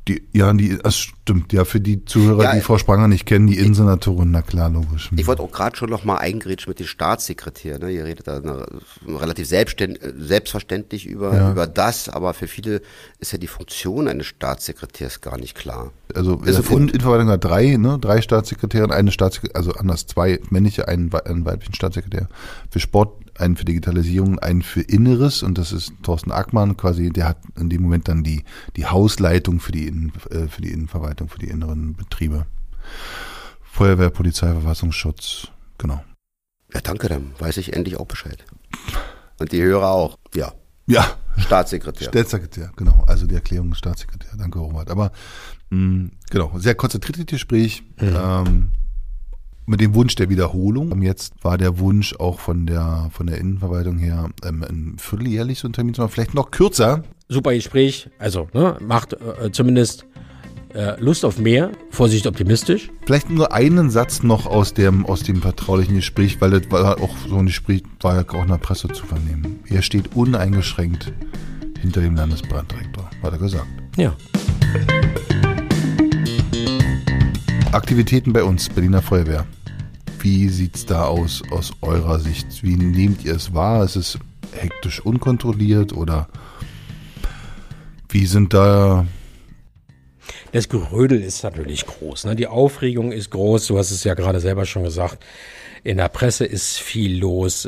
[0.07, 1.53] die, ja, die, das stimmt.
[1.53, 5.11] Ja, für die Zuhörer, ja, die Frau Spranger nicht kennen, die Innensenatorin, na klar, logisch.
[5.15, 7.77] Ich wollte auch gerade schon noch mal eingrätschen mit dem Staatssekretär.
[7.77, 7.91] Ne?
[7.91, 8.65] Ihr redet da eine,
[9.07, 11.51] relativ selbstverständlich über, ja.
[11.51, 12.81] über das, aber für viele
[13.19, 15.91] ist ja die Funktion eines Staatssekretärs gar nicht klar.
[16.15, 17.99] Also, also in, in Verwaltung hat drei, ne?
[17.99, 22.27] drei Staatssekretäre eine Staatssekretär, also anders zwei männliche, einen, einen weiblichen Staatssekretär.
[22.71, 27.27] Für Sport einen für Digitalisierung, einen für Inneres und das ist Thorsten Ackmann quasi, der
[27.27, 28.43] hat in dem Moment dann die,
[28.75, 32.45] die Hausleitung für die, Innen, äh, für die Innenverwaltung, für die inneren Betriebe.
[33.61, 36.03] Feuerwehr, Polizei, Verfassungsschutz, genau.
[36.73, 38.45] Ja, danke, dann weiß ich endlich auch Bescheid.
[39.39, 40.53] Und die Hörer auch, ja.
[40.87, 41.05] Ja.
[41.37, 42.09] Staatssekretär.
[42.09, 43.03] Staatssekretär, genau.
[43.07, 44.31] Also die Erklärung Staatssekretär.
[44.37, 44.89] Danke, Robert.
[44.89, 45.11] Aber
[45.69, 47.83] mh, mm, genau, sehr konzentriertes Gespräch.
[47.99, 48.15] Mhm.
[48.15, 48.71] Ähm,
[49.71, 51.01] mit dem Wunsch der Wiederholung.
[51.01, 55.67] Jetzt war der Wunsch auch von der, von der Innenverwaltung her, ähm, ein vierteljährlich so
[55.67, 57.03] ein Termin zu machen, vielleicht noch kürzer.
[57.29, 60.05] Super Gespräch, also ne, macht äh, zumindest
[60.73, 62.91] äh, Lust auf mehr, Vorsicht optimistisch.
[63.05, 67.15] Vielleicht nur einen Satz noch aus dem, aus dem vertraulichen Gespräch, weil das war auch
[67.29, 69.61] so ein Gespräch, war ja auch in der Presse zu vernehmen.
[69.69, 71.13] Er steht uneingeschränkt
[71.79, 73.67] hinter dem Landesbranddirektor, hat er gesagt.
[73.95, 74.13] Ja.
[77.71, 79.45] Aktivitäten bei uns, Berliner Feuerwehr.
[80.21, 82.63] Wie sieht es da aus aus eurer Sicht?
[82.63, 83.83] Wie nehmt ihr es wahr?
[83.83, 84.19] Ist es
[84.53, 86.27] hektisch unkontrolliert oder
[88.09, 89.05] wie sind da
[90.51, 92.25] das Gerödel ist natürlich groß.
[92.25, 92.35] Ne?
[92.35, 93.67] Die Aufregung ist groß.
[93.67, 95.23] Du hast es ja gerade selber schon gesagt.
[95.83, 97.67] In der Presse ist viel los.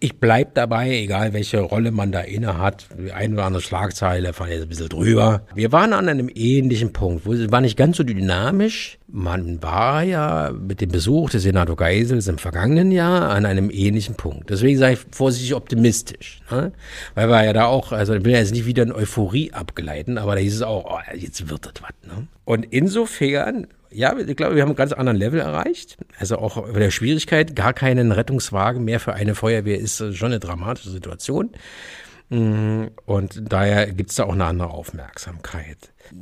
[0.00, 2.88] Ich bleib dabei, egal welche Rolle man da inne hat.
[2.98, 5.46] Die eine oder andere Schlagzeile fand ich ein bisschen drüber.
[5.54, 8.98] Wir waren an einem ähnlichen Punkt, wo es war nicht ganz so dynamisch.
[9.06, 14.16] Man war ja mit dem Besuch des Senator Geisels im vergangenen Jahr an einem ähnlichen
[14.16, 14.50] Punkt.
[14.50, 16.40] Deswegen sei ich vorsichtig optimistisch.
[16.50, 16.72] Ne?
[17.14, 20.18] Weil wir ja da auch, also ich will ja jetzt nicht wieder in Euphorie abgleiten,
[20.18, 21.92] aber da hieß es auch, oh, jetzt wird das was.
[22.12, 22.26] Ne?
[22.44, 25.96] Und insofern ja, ich glaube, wir haben einen ganz anderen Level erreicht.
[26.18, 30.38] Also auch bei der Schwierigkeit, gar keinen Rettungswagen mehr für eine Feuerwehr ist schon eine
[30.38, 31.50] dramatische Situation.
[32.28, 35.78] Mm, und daher gibt es da auch eine andere Aufmerksamkeit.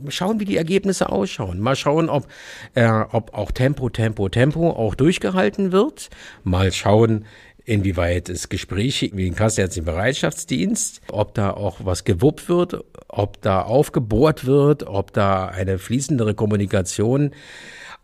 [0.09, 1.59] Schauen, wie die Ergebnisse ausschauen.
[1.59, 2.29] Mal schauen, ob,
[2.75, 6.11] äh, ob auch Tempo, Tempo, Tempo auch durchgehalten wird.
[6.45, 7.25] Mal schauen,
[7.65, 13.63] inwieweit es Gespräche wie den Kassenärztlichen Bereitschaftsdienst, ob da auch was gewuppt wird, ob da
[13.63, 17.31] aufgebohrt wird, ob da eine fließendere Kommunikation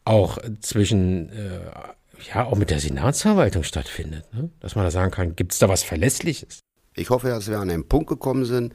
[0.05, 1.61] auch zwischen, äh,
[2.33, 4.33] ja, auch mit der Senatsverwaltung stattfindet.
[4.33, 4.51] Ne?
[4.61, 6.61] Dass man da sagen kann, gibt es da was Verlässliches?
[6.94, 8.75] Ich hoffe, dass wir an einen Punkt gekommen sind,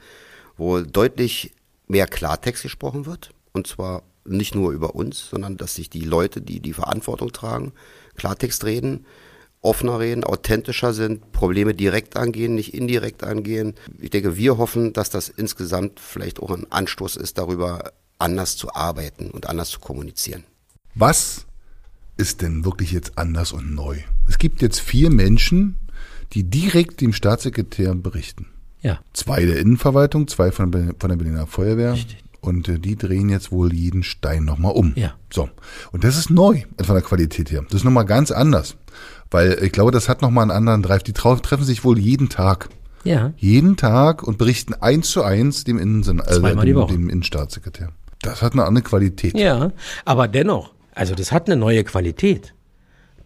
[0.56, 1.52] wo deutlich
[1.86, 3.30] mehr Klartext gesprochen wird.
[3.52, 7.72] Und zwar nicht nur über uns, sondern dass sich die Leute, die die Verantwortung tragen,
[8.16, 9.06] Klartext reden,
[9.66, 13.74] offener reden, authentischer sind, Probleme direkt angehen, nicht indirekt angehen.
[14.00, 18.74] Ich denke, wir hoffen, dass das insgesamt vielleicht auch ein Anstoß ist, darüber anders zu
[18.74, 20.44] arbeiten und anders zu kommunizieren.
[20.94, 21.46] Was
[22.16, 23.98] ist denn wirklich jetzt anders und neu?
[24.28, 25.76] Es gibt jetzt vier Menschen,
[26.32, 28.46] die direkt dem Staatssekretär berichten.
[28.80, 29.00] Ja.
[29.12, 31.94] Zwei der Innenverwaltung, zwei von, von der Berliner Feuerwehr.
[31.94, 32.18] Richtig.
[32.40, 34.92] Und äh, die drehen jetzt wohl jeden Stein nochmal um.
[34.94, 35.14] Ja.
[35.32, 35.50] So.
[35.90, 37.62] Und das ist neu von der Qualität her.
[37.64, 38.76] Das ist nochmal ganz anders.
[39.30, 41.02] Weil ich glaube, das hat nochmal einen anderen Drive.
[41.02, 42.68] Die treffen sich wohl jeden Tag.
[43.04, 43.32] Ja.
[43.36, 47.90] Jeden Tag und berichten eins zu eins dem, Innen äh, die dem, dem Innenstaatssekretär.
[48.20, 49.38] Das hat eine andere Qualität.
[49.38, 49.70] Ja,
[50.04, 52.54] aber dennoch, also das hat eine neue Qualität.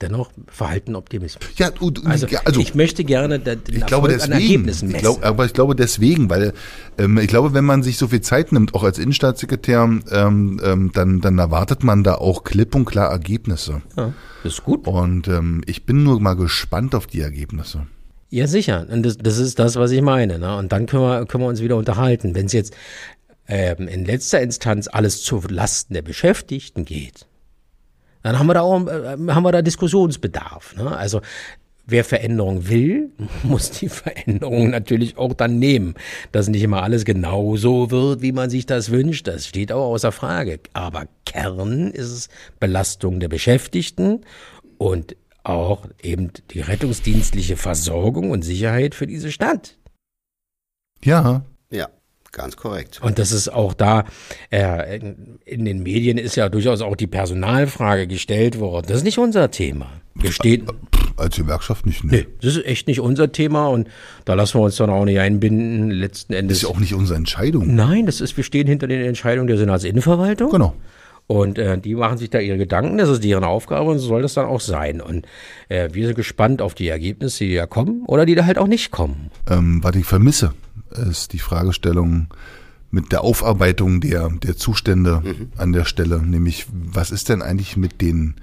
[0.00, 1.44] Dennoch verhalten Optimismus.
[1.56, 4.32] Ja, und, Also, ja, also ich möchte gerne den ich glaube Erfolg an deswegen.
[4.32, 5.02] Ergebnissen Ich messen.
[5.02, 6.52] glaub, aber ich glaube deswegen, weil
[6.98, 10.90] ähm, ich glaube, wenn man sich so viel Zeit nimmt, auch als Innenstaatssekretär, ähm, ähm,
[10.94, 13.82] dann, dann erwartet man da auch klipp und klar Ergebnisse.
[13.96, 14.86] ja, das ist gut.
[14.86, 17.86] Und ähm, ich bin nur mal gespannt auf die Ergebnisse.
[18.30, 18.86] Ja, sicher.
[18.90, 20.38] Und das, das ist das, was ich meine.
[20.38, 20.56] Ne?
[20.56, 22.34] Und dann können wir, können wir uns wieder unterhalten.
[22.34, 22.74] Wenn es jetzt
[23.48, 27.26] ähm, in letzter Instanz alles zu Lasten der Beschäftigten geht,
[28.22, 30.76] dann haben wir da auch äh, haben wir da Diskussionsbedarf.
[30.76, 30.96] Ne?
[30.96, 31.20] Also
[31.86, 33.10] wer Veränderung will,
[33.42, 35.94] muss die Veränderung natürlich auch dann nehmen.
[36.32, 39.92] Dass nicht immer alles genau so wird, wie man sich das wünscht, das steht auch
[39.92, 40.60] außer Frage.
[40.72, 42.28] Aber Kern ist es
[42.58, 44.20] Belastung der Beschäftigten
[44.78, 49.76] und auch eben die rettungsdienstliche Versorgung und Sicherheit für diese Stadt.
[51.02, 51.88] Ja, Ja,
[52.32, 53.00] ganz korrekt.
[53.02, 54.04] Und das ist auch da,
[54.50, 54.98] äh,
[55.44, 58.86] in, den Medien ist ja durchaus auch die Personalfrage gestellt worden.
[58.88, 59.90] Das ist nicht unser Thema.
[60.14, 60.66] Wir stehen,
[61.16, 62.04] als Gewerkschaft nicht.
[62.04, 62.10] Ne.
[62.12, 63.88] nee, das ist echt nicht unser Thema und
[64.24, 65.90] da lassen wir uns dann auch nicht einbinden.
[65.90, 66.56] Letzten Das Endes.
[66.58, 67.74] ist ja auch nicht unsere Entscheidung.
[67.74, 70.50] Nein, das ist, wir stehen hinter den Entscheidungen der Senatsinnenverwaltung.
[70.50, 70.74] Genau.
[71.26, 74.22] Und äh, die machen sich da ihre Gedanken, das ist deren Aufgabe und so soll
[74.22, 75.00] das dann auch sein.
[75.00, 75.26] Und
[75.68, 78.66] äh, wir sind gespannt auf die Ergebnisse, die da kommen oder die da halt auch
[78.66, 79.30] nicht kommen.
[79.48, 80.54] Ähm, was ich vermisse,
[80.90, 82.28] ist die Fragestellung
[82.90, 85.22] mit der Aufarbeitung der, der Zustände
[85.56, 86.20] an der Stelle.
[86.20, 88.36] Nämlich, was ist denn eigentlich mit den,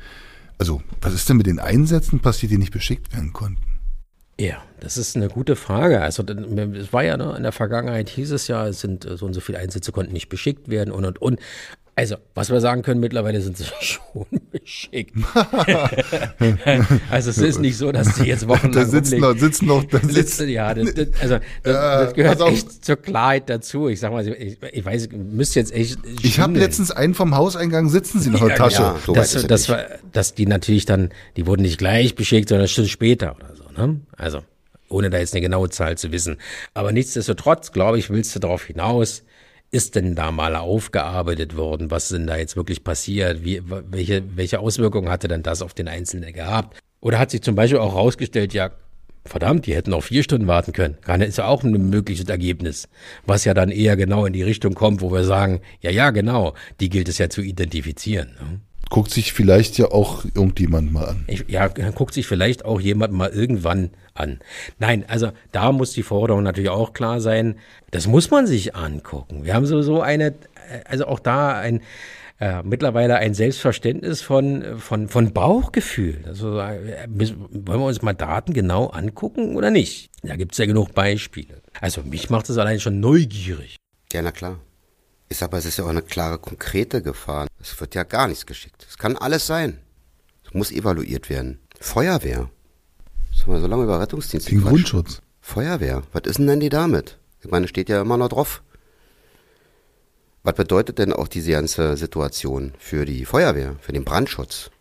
[0.58, 3.62] also, was ist denn mit den Einsätzen passiert, die nicht beschickt werden konnten?
[4.40, 6.02] Ja, das ist eine gute Frage.
[6.02, 9.26] Also es war ja, ne, in der Vergangenheit hieß es ja, es sind äh, so
[9.26, 11.40] und so viele Einsätze konnten nicht beschickt werden und und und.
[11.96, 14.28] Also, was wir sagen können, mittlerweile sind sie schon
[14.68, 15.16] beschickt.
[17.10, 20.00] also es ist nicht so, dass sie jetzt wochenlang Da sitzen noch, sitzen noch, da
[20.00, 23.88] Sitzen, sitzen, ja, das, das, also das, Ja, das gehört echt zur Klarheit dazu.
[23.88, 25.98] Ich sag mal, ich, ich weiß, müsste jetzt echt.
[26.04, 26.66] ich habe schwindeln.
[26.66, 28.82] letztens einen vom Hauseingang sitzen sie noch in der Tasche.
[28.82, 28.98] ja.
[29.06, 32.68] So dass, ist er dass, die natürlich dann, die wurden nicht gleich beschickt, sondern eine
[32.68, 33.64] Stunde später oder so.
[33.82, 34.02] Ne?
[34.18, 34.42] Also,
[34.90, 36.38] ohne da jetzt eine genaue Zahl zu wissen.
[36.74, 39.24] Aber nichtsdestotrotz, glaube ich, willst du darauf hinaus,
[39.72, 41.92] ist denn da mal aufgearbeitet worden?
[41.92, 43.44] Was ist denn da jetzt wirklich passiert?
[43.44, 46.80] Wie, welche, welche Auswirkungen hatte denn das auf den Einzelnen gehabt?
[47.02, 48.72] Oder hat sich zum Beispiel auch herausgestellt, ja,
[49.26, 50.98] verdammt, die hätten auch vier Stunden warten können.
[51.02, 52.88] Kann, ist ja auch ein mögliches Ergebnis.
[53.26, 56.54] Was ja dann eher genau in die Richtung kommt, wo wir sagen, ja, ja, genau,
[56.80, 58.36] die gilt es ja zu identifizieren.
[58.40, 58.60] Ne?
[58.90, 61.26] Guckt sich vielleicht ja auch irgendjemand mal an.
[61.28, 64.40] Ich, ja, guckt sich vielleicht auch jemand mal irgendwann an.
[64.80, 67.56] Nein, also da muss die Forderung natürlich auch klar sein.
[67.92, 69.44] Das muss man sich angucken.
[69.44, 70.36] Wir haben sowieso eine,
[70.86, 71.82] also auch da ein
[72.40, 76.24] äh, mittlerweile ein Selbstverständnis von, von, von Bauchgefühl.
[76.28, 80.12] Also äh, müssen- wollen wir uns mal Daten genau angucken oder nicht?
[80.24, 81.62] Da gibt's ja genug Beispiele.
[81.82, 83.78] Also mich macht es allein schon neugierig.
[84.14, 84.60] Ja, na klar.
[85.30, 87.48] Sag mal, es ist ja auch eine klare, konkrete Gefahr.
[87.60, 88.86] Es wird ja gar nichts geschickt.
[88.90, 89.80] Es kann alles sein.
[90.46, 91.60] Es muss evaluiert werden.
[91.80, 92.50] Feuerwehr.
[93.32, 94.74] Was haben wir so lange über Rettungsdienst Den gequatscht?
[94.74, 95.22] Grundschutz.
[95.42, 96.04] Feuerwehr.
[96.14, 97.18] Was ist denn denn die damit?
[97.44, 98.64] Ich meine, steht ja immer noch drauf.
[100.44, 104.72] Was bedeutet denn auch diese ganze Situation für die Feuerwehr, für den Brandschutz?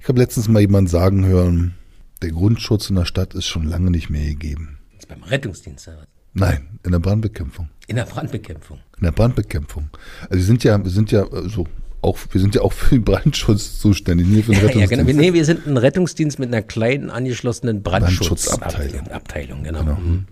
[0.00, 1.74] Ich habe letztens mal jemand sagen hören,
[2.22, 4.78] der Grundschutz in der Stadt ist schon lange nicht mehr gegeben.
[4.94, 6.06] Jetzt beim Rettungsdienst, oder was?
[6.34, 7.68] Nein, in der Brandbekämpfung.
[7.86, 8.80] in der Brandbekämpfung.
[9.02, 9.90] In der Brandbekämpfung.
[10.22, 11.66] Also wir sind ja, wir sind ja äh, so
[12.02, 15.06] auch, wir sind ja auch für den Brandschutz zuständig, nicht für den Ja, Rettungsdienst.
[15.06, 15.20] genau.
[15.20, 18.92] Nee, wir sind ein Rettungsdienst mit einer kleinen angeschlossenen Brandschutzabteilung.
[18.92, 19.64] Brandschutzabteilung.
[19.64, 19.82] Genau.
[19.82, 20.26] Mhm.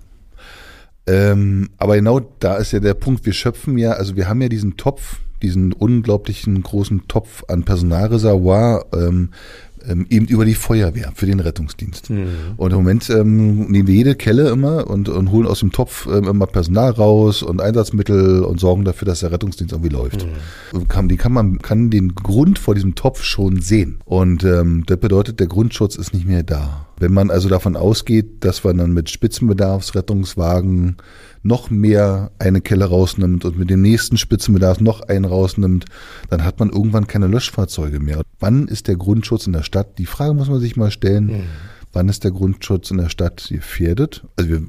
[1.09, 4.49] Ähm, aber genau da ist ja der Punkt, wir schöpfen ja, also wir haben ja
[4.49, 9.31] diesen Topf, diesen unglaublichen großen Topf an Personalreservoir, ähm,
[9.89, 12.11] ähm, eben über die Feuerwehr für den Rettungsdienst.
[12.57, 16.07] Und im Moment ähm, nehmen wir jede Kelle immer und, und holen aus dem Topf
[16.07, 20.27] ähm, immer Personal raus und Einsatzmittel und sorgen dafür, dass der Rettungsdienst irgendwie läuft.
[20.73, 24.01] Und Kann, die kann man kann den Grund vor diesem Topf schon sehen.
[24.05, 26.87] Und ähm, das bedeutet, der Grundschutz ist nicht mehr da.
[27.01, 30.99] Wenn man also davon ausgeht, dass wir dann mit Spitzenbedarfsrettungswagen
[31.43, 35.87] noch mehr eine Kelle rausnimmt und mit dem nächsten Spitzenbedarf noch einen rausnimmt,
[36.29, 38.21] dann hat man irgendwann keine Löschfahrzeuge mehr.
[38.39, 39.99] Wann ist der Grundschutz in der Stadt?
[39.99, 41.27] Die Frage muss man sich mal stellen.
[41.27, 41.43] Mhm.
[41.95, 44.27] Wann ist der Grundschutz in der Stadt gefährdet?
[44.37, 44.63] Also wir,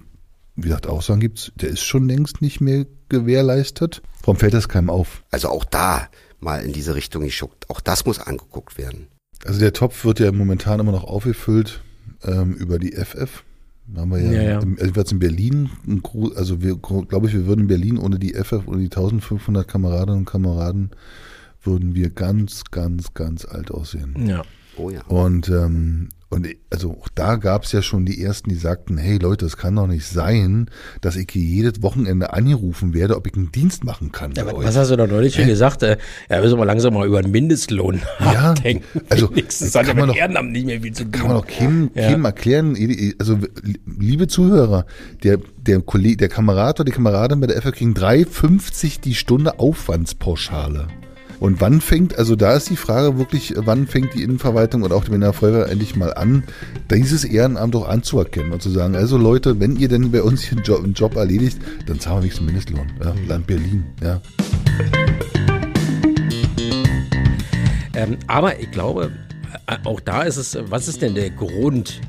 [0.55, 4.01] wie gesagt, Aussagen gibt's, der ist schon längst nicht mehr gewährleistet.
[4.21, 5.21] Warum fällt das keinem auf?
[5.31, 6.07] Also auch da
[6.39, 7.69] mal in diese Richtung geschuckt.
[7.69, 9.07] Auch das muss angeguckt werden.
[9.43, 11.81] Also der Topf wird ja momentan immer noch aufgefüllt
[12.23, 13.43] ähm, über die FF.
[13.87, 14.59] Da haben wir ja, ja, ja.
[14.59, 15.69] Im, also in Berlin,
[16.35, 20.19] also wir, glaube ich, wir würden in Berlin ohne die FF, ohne die 1500 Kameradinnen
[20.19, 20.91] und Kameraden,
[21.63, 24.27] würden wir ganz, ganz, ganz alt aussehen.
[24.27, 24.43] Ja.
[24.77, 25.01] Oh ja.
[25.07, 29.17] Und, ähm, und also auch da gab es ja schon die ersten, die sagten, hey
[29.17, 30.69] Leute, es kann doch nicht sein,
[31.01, 34.31] dass ich hier jedes Wochenende angerufen werde, ob ich einen Dienst machen kann.
[34.35, 35.83] Ja, was hast du doch neulich schon gesagt?
[35.83, 35.97] Äh,
[36.29, 38.85] ja, müssen wir langsam mal über einen Mindestlohn ja, nachdenken.
[39.09, 41.11] Also das hat ja mit Ehrenamt nicht mehr viel zu tun.
[41.11, 42.09] Kann man doch keinem, ja.
[42.09, 42.77] keinem erklären.
[43.19, 43.37] Also
[43.85, 44.85] liebe Zuhörer,
[45.23, 49.59] der, der Kollege, der Kamerad oder die Kameradin bei der FR kriegen 3,50 die Stunde
[49.59, 50.87] Aufwandspauschale.
[51.41, 55.05] Und wann fängt, also da ist die Frage wirklich, wann fängt die Innenverwaltung und auch
[55.05, 56.43] die Berliner Feuerwehr endlich mal an,
[56.91, 60.59] dieses Ehrenamt auch anzuerkennen und zu sagen, also Leute, wenn ihr denn bei uns hier
[60.59, 62.91] einen Job, einen Job erledigt, dann zahlen wir wenigstens Mindestlohn.
[63.03, 64.21] Ja, Land Berlin, ja.
[67.95, 69.11] Ähm, aber ich glaube,
[69.65, 72.01] äh, auch da ist es, was ist denn der Grund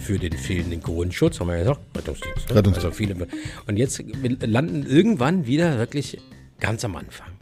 [0.00, 1.40] für den fehlenden Grundschutz?
[1.40, 2.48] Haben wir ja gesagt, Rettungsdienst.
[2.48, 2.56] Ne?
[2.56, 2.86] Rettungsdienst.
[2.86, 3.28] Also viele.
[3.66, 4.02] Und jetzt
[4.40, 6.16] landen irgendwann wieder wirklich
[6.58, 7.37] ganz am Anfang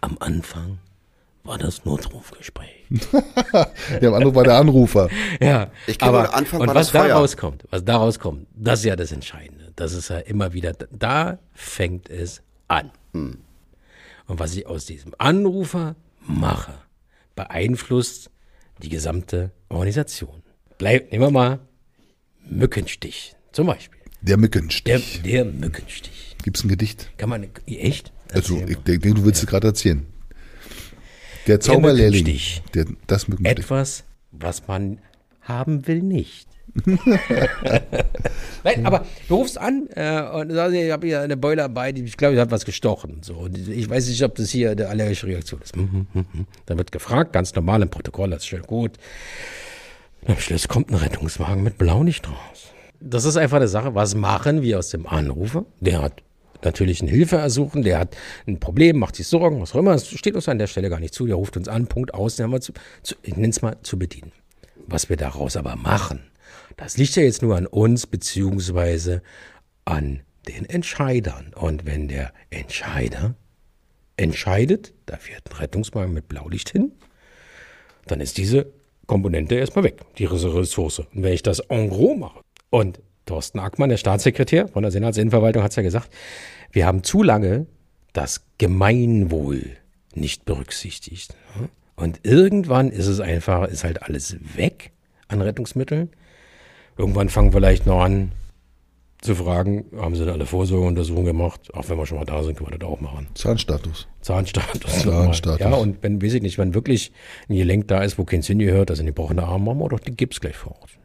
[0.00, 0.78] am Anfang
[1.44, 2.84] war das Notrufgespräch.
[4.00, 5.08] ja, am Anruf war der Anrufer.
[5.40, 8.80] ja, ich aber der Anfang und war was das da rauskommt, was da rauskommt, das
[8.80, 9.72] ist ja das Entscheidende.
[9.76, 12.90] Das ist ja immer wieder, da fängt es an.
[13.12, 13.38] Hm.
[14.26, 16.74] Und was ich aus diesem Anrufer mache,
[17.34, 18.30] beeinflusst
[18.82, 20.42] die gesamte Organisation.
[20.76, 21.60] Bleib, nehmen wir mal
[22.44, 24.00] Mückenstich zum Beispiel.
[24.20, 25.22] Der Mückenstich.
[25.22, 26.36] Der, der Mückenstich.
[26.42, 27.10] Gibt es ein Gedicht?
[27.18, 28.12] Kann man, echt?
[28.32, 29.44] Also, ich denke, du willst ja.
[29.44, 30.06] es gerade erzählen.
[31.46, 32.40] Der Zauberlehrling.
[32.74, 33.58] Der, das Mückenstich.
[33.58, 35.00] Etwas, was man
[35.40, 36.48] haben will, nicht.
[38.64, 42.02] Nein, aber du rufst an äh, und sagst, ich habe hier eine Beule dabei, die,
[42.04, 43.22] ich glaube, die hat was gestochen.
[43.22, 43.34] So.
[43.34, 45.76] Und ich weiß nicht, ob das hier eine allergische Reaktion ist.
[45.76, 46.46] Mhm, mhm, mhm.
[46.66, 48.92] Dann wird gefragt, ganz normal im Protokoll, das ist schön gut.
[50.22, 52.72] Und am Schluss kommt ein Rettungswagen mit Blaulicht raus.
[53.00, 55.64] Das ist einfach eine Sache, was machen wir aus dem Anrufer?
[55.80, 56.22] Der hat
[56.64, 58.16] natürlich eine Hilfe ersuchen, der hat
[58.46, 61.00] ein Problem, macht sich Sorgen, was auch immer, das steht uns an der Stelle gar
[61.00, 63.50] nicht zu, der ruft uns an, Punkt aus, den haben wir zu, zu ich nenne
[63.50, 64.32] es mal zu bedienen.
[64.86, 66.30] Was wir daraus aber machen,
[66.76, 69.22] das liegt ja jetzt nur an uns, beziehungsweise
[69.84, 71.52] an den Entscheidern.
[71.54, 73.34] Und wenn der Entscheider
[74.16, 76.92] entscheidet, da fährt ein Rettungswagen mit Blaulicht hin,
[78.06, 78.72] dann ist diese
[79.06, 81.00] Komponente erstmal weg, die Ressource.
[81.00, 82.40] Und wenn ich das en gros mache
[82.70, 86.10] und Thorsten Ackmann, der Staatssekretär von der Senatsinnenverwaltung, hat es ja gesagt,
[86.72, 87.66] wir haben zu lange
[88.12, 89.76] das Gemeinwohl
[90.14, 91.34] nicht berücksichtigt.
[91.94, 94.92] Und irgendwann ist es einfach, ist halt alles weg
[95.28, 96.10] an Rettungsmitteln.
[96.96, 98.32] Irgendwann fangen wir vielleicht noch an
[99.20, 101.74] zu fragen, haben sie da alle Vorsorgeuntersuchungen gemacht?
[101.74, 103.26] Auch wenn wir schon mal da sind, können wir das auch machen.
[103.34, 104.06] Zahnstatus.
[104.20, 104.98] Zahnstatus.
[105.02, 105.60] Zahnstatus.
[105.60, 107.12] Ja, und wenn, weiß ich nicht, wenn wirklich
[107.48, 110.00] ein Gelenk da ist, wo kein Sinn gehört, also die gebrochene Arm, machen wir doch
[110.00, 110.98] den Gips gleich vor Ort.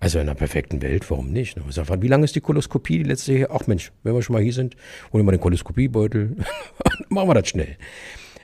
[0.00, 1.56] Also in einer perfekten Welt, warum nicht?
[1.70, 3.50] Sag, wie lange ist die Koloskopie, die letzte hier?
[3.50, 4.76] Ach Mensch, wenn wir schon mal hier sind,
[5.12, 6.36] holen wir mal den Koloskopiebeutel.
[7.08, 7.76] Machen wir das schnell.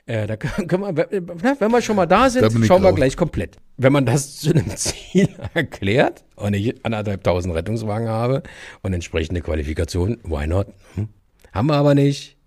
[0.05, 3.57] Äh, da können wir, wenn wir schon mal da sind, schauen wir gleich komplett.
[3.77, 8.43] Wenn man das zu einem Ziel erklärt und ich anderthalb tausend Rettungswagen habe
[8.81, 10.67] und entsprechende Qualifikation, why not?
[10.95, 11.07] Hm?
[11.53, 12.37] Haben wir aber nicht.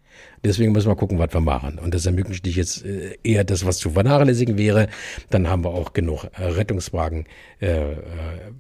[0.45, 1.79] Deswegen müssen wir gucken, was wir machen.
[1.79, 4.89] Und das ermöglicht jetzt äh, eher das, was zu vernachlässigen wäre.
[5.31, 7.27] Dann haben wir auch genug äh, Rettungswagen.
[7.61, 7.97] Äh,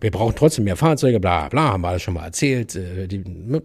[0.00, 2.74] wir brauchen trotzdem mehr Fahrzeuge, bla bla, haben wir alles schon mal erzählt.
[2.74, 3.62] Die, ne,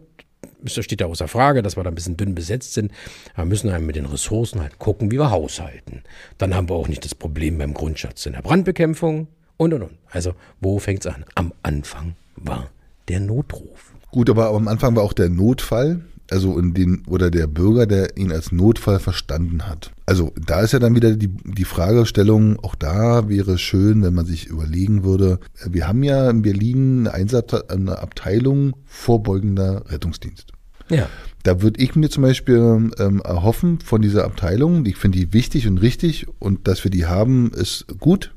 [0.64, 2.92] das steht da außer Frage, dass wir da ein bisschen dünn besetzt sind.
[3.36, 6.04] Wir müssen halt mit den Ressourcen halt gucken, wie wir haushalten.
[6.38, 9.98] Dann haben wir auch nicht das Problem beim Grundschatz in der Brandbekämpfung und und und.
[10.10, 11.26] Also, wo fängt's an?
[11.36, 12.70] Am Anfang war
[13.08, 13.94] der Notruf.
[14.12, 18.18] Gut, aber am Anfang war auch der Notfall also in den, oder der Bürger, der
[18.18, 19.92] ihn als Notfall verstanden hat.
[20.06, 24.14] Also da ist ja dann wieder die, die Fragestellung, auch da wäre es schön, wenn
[24.14, 30.54] man sich überlegen würde, wir haben ja in Berlin eine, eine Abteilung vorbeugender Rettungsdienst.
[30.90, 31.08] Ja.
[31.44, 35.68] Da würde ich mir zum Beispiel ähm, erhoffen von dieser Abteilung, ich finde die wichtig
[35.68, 38.34] und richtig und dass wir die haben, ist gut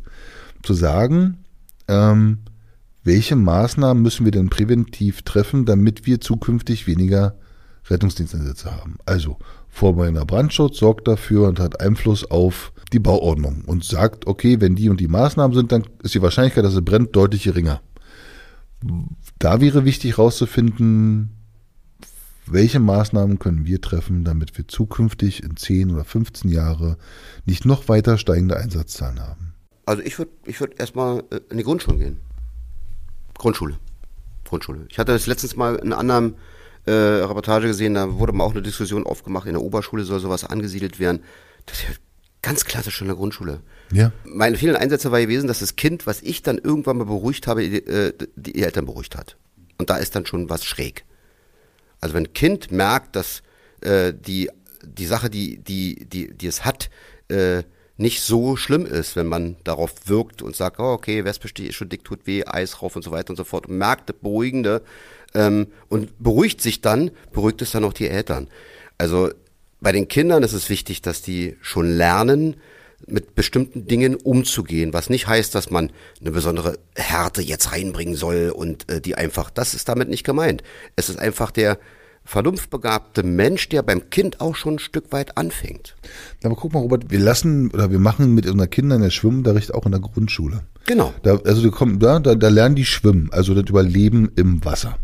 [0.62, 1.38] zu sagen,
[1.86, 2.38] ähm,
[3.04, 7.36] welche Maßnahmen müssen wir denn präventiv treffen, damit wir zukünftig weniger
[7.88, 8.98] Rettungsdiensteinsätze haben.
[9.06, 14.76] Also vorbeugender Brandschutz sorgt dafür und hat Einfluss auf die Bauordnung und sagt, okay, wenn
[14.76, 17.80] die und die Maßnahmen sind, dann ist die Wahrscheinlichkeit, dass es brennt, deutlich geringer.
[19.38, 21.30] Da wäre wichtig herauszufinden,
[22.46, 26.98] welche Maßnahmen können wir treffen, damit wir zukünftig in 10 oder 15 Jahre
[27.46, 29.54] nicht noch weiter steigende Einsatzzahlen haben?
[29.86, 32.20] Also ich würde ich würd erstmal äh, in die Grundschule gehen.
[33.34, 33.78] Grundschule.
[34.44, 34.86] Grundschule.
[34.90, 36.34] Ich hatte das letztens mal in einer anderen
[36.86, 40.44] äh, Reportage gesehen, da wurde mal auch eine Diskussion aufgemacht, in der Oberschule soll sowas
[40.44, 41.22] angesiedelt werden.
[41.66, 41.94] Das ist ja
[42.42, 43.60] ganz klassisch in der Grundschule.
[43.90, 44.12] Ja.
[44.24, 47.68] Meine vielen Einsätze war gewesen, dass das Kind, was ich dann irgendwann mal beruhigt habe,
[47.68, 49.36] die, äh, die Eltern beruhigt hat.
[49.78, 51.04] Und da ist dann schon was schräg.
[52.00, 53.42] Also wenn ein Kind merkt, dass
[53.80, 54.50] äh, die,
[54.82, 56.90] die Sache, die, die, die, die es hat,
[57.28, 57.62] äh,
[57.96, 61.88] nicht so schlimm ist, wenn man darauf wirkt und sagt, oh, okay, Wespe ist schon
[61.88, 64.82] dick, tut weh, Eis rauf und so weiter und so fort und merkt das Beruhigende
[65.34, 68.48] ähm, und beruhigt sich dann, beruhigt es dann auch die Eltern.
[68.98, 69.30] Also
[69.80, 72.56] bei den Kindern ist es wichtig, dass die schon lernen,
[73.06, 78.50] mit bestimmten Dingen umzugehen, was nicht heißt, dass man eine besondere Härte jetzt reinbringen soll
[78.54, 80.62] und äh, die einfach, das ist damit nicht gemeint.
[80.96, 81.78] Es ist einfach der
[82.24, 85.94] vernunftbegabte Mensch, der beim Kind auch schon ein Stück weit anfängt.
[86.42, 89.84] Aber guck mal, Robert, wir lassen oder wir machen mit unseren Kindern der Schwimmunterricht auch
[89.84, 90.62] in der Grundschule.
[90.86, 91.12] Genau.
[91.22, 94.98] Da, also die kommen, da, da, da lernen die schwimmen, also das Überleben im Wasser.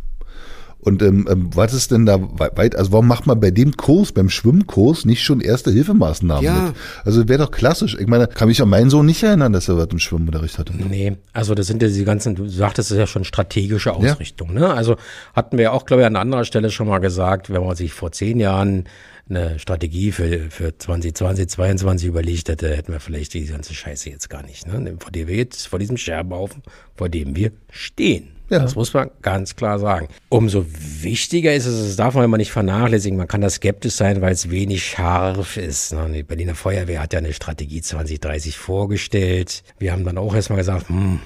[0.80, 4.12] Und ähm, ähm, was ist denn da weit, also warum macht man bei dem Kurs,
[4.12, 6.62] beim Schwimmkurs, nicht schon erste Hilfemaßnahmen ja.
[6.66, 6.74] mit?
[7.04, 7.96] Also wäre doch klassisch.
[8.00, 10.72] Ich meine, kann mich an meinen Sohn nicht erinnern, dass er was im Schwimmunterricht hatte.
[10.76, 14.54] Nee, also das sind ja die ganzen, du sagtest es ja schon strategische Ausrichtung.
[14.54, 14.60] Ja.
[14.60, 14.74] Ne?
[14.74, 14.96] Also
[15.34, 18.12] hatten wir auch, glaube ich, an anderer Stelle schon mal gesagt, wenn man sich vor
[18.12, 18.84] zehn Jahren
[19.28, 24.28] eine Strategie für, für 2020, 2022 überlegt hätte, hätten wir vielleicht die ganze Scheiße jetzt
[24.28, 24.66] gar nicht.
[24.66, 24.96] Ne?
[24.98, 26.62] Vor dem wir jetzt, vor diesem Scherbenhaufen,
[26.96, 28.39] vor dem wir stehen.
[28.50, 28.58] Ja.
[28.58, 30.08] Das muss man ganz klar sagen.
[30.28, 34.20] Umso wichtiger ist es, das darf man immer nicht vernachlässigen, man kann da skeptisch sein,
[34.20, 35.92] weil es wenig scharf ist.
[35.92, 36.10] Ne?
[36.12, 39.62] Die Berliner Feuerwehr hat ja eine Strategie 2030 vorgestellt.
[39.78, 41.20] Wir haben dann auch erstmal gesagt, hm,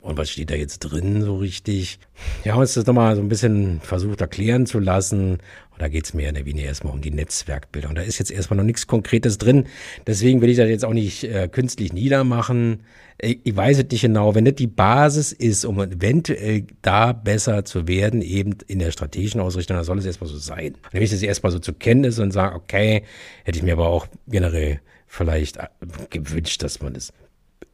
[0.00, 1.98] und was steht da jetzt drin so richtig?
[2.46, 5.32] Haben uns das nochmal so ein bisschen versucht erklären zu lassen.
[5.32, 7.94] Und da geht's mehr in der Wiener erstmal um die Netzwerkbildung.
[7.94, 9.66] Da ist jetzt erstmal noch nichts Konkretes drin.
[10.06, 12.82] Deswegen will ich das jetzt auch nicht äh, künstlich niedermachen.
[13.18, 14.34] Ich, ich weiß es nicht genau.
[14.34, 19.40] Wenn das die Basis ist, um eventuell da besser zu werden, eben in der strategischen
[19.40, 20.76] Ausrichtung, dann soll es erstmal so sein.
[20.92, 23.04] Nehme ich das erstmal so zur Kenntnis und sage, okay,
[23.44, 25.66] hätte ich mir aber auch generell vielleicht äh,
[26.08, 27.12] gewünscht, dass man das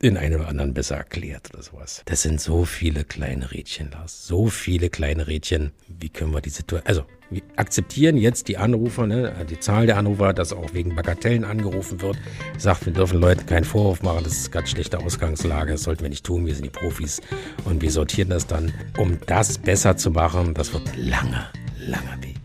[0.02, 2.02] einen oder anderen besser erklärt oder sowas.
[2.04, 4.26] Das sind so viele kleine Rädchen, Lars.
[4.26, 5.72] So viele kleine Rädchen.
[5.88, 9.96] Wie können wir die Situation, also wir akzeptieren jetzt die Anrufer, ne, die Zahl der
[9.96, 12.16] Anrufer, dass auch wegen Bagatellen angerufen wird.
[12.56, 16.10] Sage, wir dürfen Leuten keinen Vorwurf machen, das ist ganz schlechte Ausgangslage, das sollten wir
[16.10, 17.20] nicht tun, wir sind die Profis
[17.64, 20.54] und wir sortieren das dann, um das besser zu machen.
[20.54, 22.36] Das wird ein langer, langer Weg.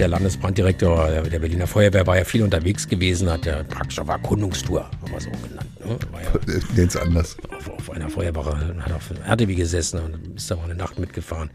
[0.00, 4.84] Der Landesbranddirektor der Berliner Feuerwehr war ja viel unterwegs gewesen, hat ja praktisch auf Erkundungstour,
[4.84, 5.68] haben wir so genannt.
[5.78, 5.98] Ne?
[6.10, 6.30] War ja
[6.74, 7.36] Ganz anders.
[7.54, 11.50] Auf, auf einer Feuerwache, hat auf RTW gesessen und ist da mal eine Nacht mitgefahren.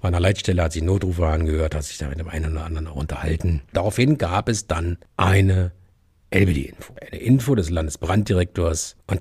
[0.00, 2.64] War an der Leitstelle, hat sich Notrufe angehört, hat sich da mit dem einen oder
[2.64, 3.62] anderen auch unterhalten.
[3.72, 5.72] Daraufhin gab es dann eine
[6.32, 6.94] LBD-Info.
[7.00, 8.96] Eine Info des Landesbranddirektors.
[9.08, 9.20] Und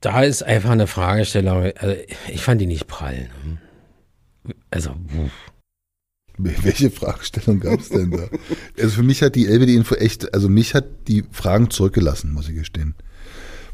[0.00, 1.94] da ist einfach eine Fragestellung, also
[2.28, 3.28] ich fand die nicht prall.
[3.44, 4.54] Ne?
[4.70, 5.30] Also, wuff.
[6.62, 8.28] Welche Fragestellung gab es denn da?
[8.78, 12.54] Also für mich hat die LBD-Info echt, also mich hat die Fragen zurückgelassen, muss ich
[12.54, 12.94] gestehen.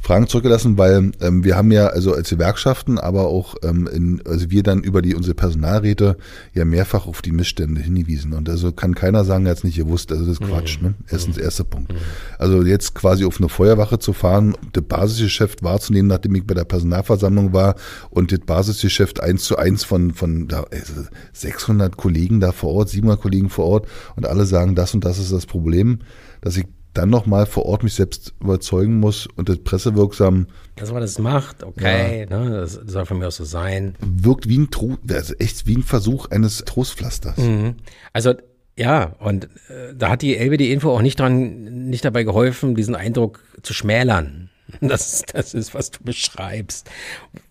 [0.04, 4.50] Fragen zurückgelassen, weil ähm, wir haben ja also als Gewerkschaften, aber auch ähm, in, also
[4.50, 6.18] wir dann über die unsere Personalräte
[6.52, 9.78] ja mehrfach auf die Missstände hingewiesen und also kann keiner sagen, er hat es nicht
[9.78, 10.88] gewusst, also das ist Quatsch, mhm.
[10.88, 10.94] ne?
[11.08, 11.94] Erstens erster Punkt.
[11.94, 11.98] Mhm.
[12.38, 16.64] Also jetzt quasi auf eine Feuerwache zu fahren, das Basisgeschäft wahrzunehmen, nachdem ich bei der
[16.64, 17.74] Personalversammlung war
[18.10, 20.92] und das Basisgeschäft eins zu eins von von da also
[21.32, 25.18] 600 Kollegen da vor Ort, 700 Kollegen vor Ort und alle sagen, das und das
[25.18, 26.00] ist das Problem,
[26.42, 30.46] dass ich dann nochmal vor Ort mich selbst überzeugen muss und das pressewirksam.
[30.76, 32.38] Dass man das macht, okay, ja.
[32.38, 33.96] ne, das soll von mir aus so sein.
[34.00, 37.38] Wirkt wie ein, Tro also echt wie ein Versuch eines Trostpflasters.
[37.38, 37.74] Mhm.
[38.12, 38.34] Also
[38.76, 43.40] ja, und äh, da hat die LBD-Info auch nicht dran, nicht dabei geholfen, diesen Eindruck
[43.62, 44.50] zu schmälern.
[44.94, 46.90] Das, das ist, was du beschreibst.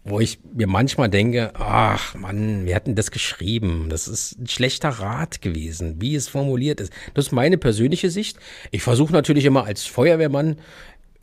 [0.04, 3.88] Wo ich mir manchmal denke, ach Mann, wir hatten das geschrieben.
[3.90, 6.94] Das ist ein schlechter Rat gewesen, wie es formuliert ist.
[7.14, 8.38] Das ist meine persönliche Sicht.
[8.72, 10.58] Ich versuche natürlich immer als Feuerwehrmann,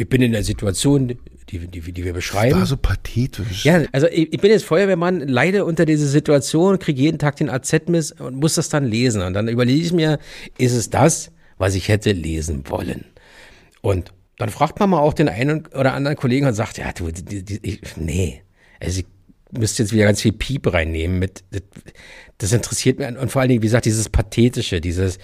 [0.00, 1.08] ich bin in der Situation,
[1.50, 2.52] die, die, die wir beschreiben.
[2.52, 3.64] Das war so pathetisch.
[3.64, 7.50] Ja, also ich, ich bin jetzt Feuerwehrmann, leide unter dieser Situation, kriege jeden Tag den
[7.50, 9.20] AZ-Miss und muss das dann lesen.
[9.20, 10.18] Und dann überlege ich mir,
[10.56, 13.04] ist es das, was ich hätte lesen wollen?
[13.82, 17.10] Und dann fragt man mal auch den einen oder anderen Kollegen und sagt, ja, du,
[17.10, 18.42] die, die, ich, nee,
[18.80, 19.02] also
[19.50, 21.44] müsste jetzt wieder ganz viel Piep reinnehmen mit,
[22.38, 25.18] das interessiert mich und vor allen Dingen, wie gesagt, dieses Pathetische, dieses,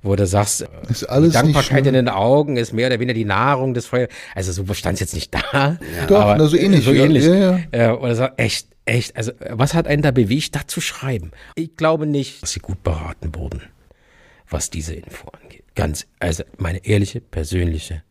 [0.00, 3.74] wo du sagst, ist alles Dankbarkeit in den Augen ist mehr oder weniger die Nahrung
[3.74, 4.08] des Feuers.
[4.34, 5.42] Also so stand es jetzt nicht da.
[5.52, 6.06] Ja.
[6.06, 6.82] Doch, aber, so ähnlich.
[6.82, 7.24] So ähnlich.
[7.24, 7.60] Ja, ja.
[7.72, 11.32] Äh, oder so, echt, echt, also was hat einen da bewegt, da zu schreiben?
[11.56, 13.60] Ich glaube nicht, dass sie gut beraten wurden,
[14.48, 15.64] was diese Info angeht.
[15.74, 18.02] Ganz, also meine ehrliche, persönliche.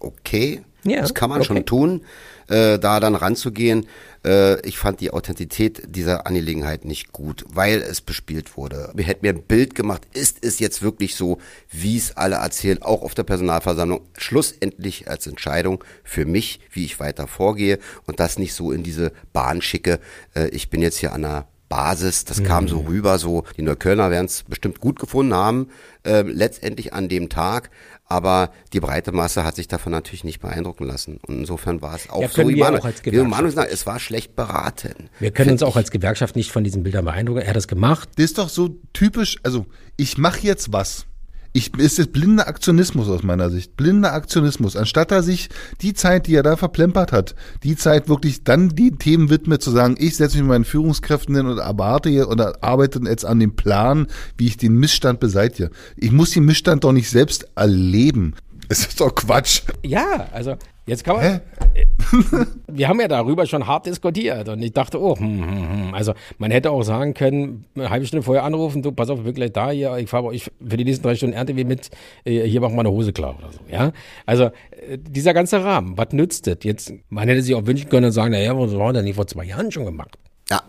[0.00, 1.46] Okay, ja, das kann man okay.
[1.46, 2.02] schon tun,
[2.48, 3.86] äh, da dann ranzugehen.
[4.24, 8.90] Äh, ich fand die Authentizität dieser Angelegenheit nicht gut, weil es bespielt wurde.
[8.94, 11.38] Wir hätten mir ein Bild gemacht, ist es jetzt wirklich so,
[11.70, 16.98] wie es alle erzählen, auch auf der Personalversammlung, schlussendlich als Entscheidung für mich, wie ich
[16.98, 20.00] weiter vorgehe und das nicht so in diese Bahn schicke.
[20.34, 22.44] Äh, ich bin jetzt hier an der Basis, das mhm.
[22.44, 25.68] kam so rüber, so die Neuköllner werden es bestimmt gut gefunden haben,
[26.04, 27.70] äh, letztendlich an dem Tag,
[28.10, 31.18] aber die breite Masse hat sich davon natürlich nicht beeindrucken lassen.
[31.26, 34.34] Und insofern war es auch ja, so, wie Manu, wie Manu sagt, es war schlecht
[34.34, 35.08] beraten.
[35.20, 37.42] Wir können uns auch als Gewerkschaft nicht von diesen Bildern beeindrucken.
[37.42, 38.08] Er hat das gemacht.
[38.16, 39.64] Das ist doch so typisch, also
[39.96, 41.06] ich mache jetzt was
[41.52, 43.76] ich, ist es blinder Aktionismus aus meiner Sicht.
[43.76, 44.76] Blinder Aktionismus.
[44.76, 45.48] Anstatt er sich
[45.80, 47.34] die Zeit, die er da verplempert hat,
[47.64, 51.34] die Zeit wirklich dann die Themen widmet, zu sagen, ich setze mich mit meinen Führungskräften
[51.34, 55.70] hin und erwarte oder arbeite jetzt an dem Plan, wie ich den Missstand beseitige.
[55.96, 58.34] Ich muss den Missstand doch nicht selbst erleben.
[58.68, 59.62] Es ist doch Quatsch.
[59.82, 60.56] Ja, also
[60.90, 61.24] Jetzt kann man.
[61.24, 61.86] Hä?
[62.66, 65.94] Wir haben ja darüber schon hart diskutiert und ich dachte, oh, hm, hm, hm.
[65.94, 69.24] also man hätte auch sagen können, eine halbe Stunde vorher anrufen, du, pass auf, ich
[69.24, 71.90] bin gleich da hier, ich fahre euch für die nächsten drei Stunden Ernte wie mit,
[72.24, 73.92] äh, hier machen wir eine Hose klar oder so, ja.
[74.26, 76.56] Also äh, dieser ganze Rahmen, was nützt das?
[76.62, 79.28] Jetzt, man hätte sich auch wünschen können und sagen, naja, was war denn nicht vor
[79.28, 80.18] zwei Jahren schon gemacht?
[80.50, 80.60] Ja.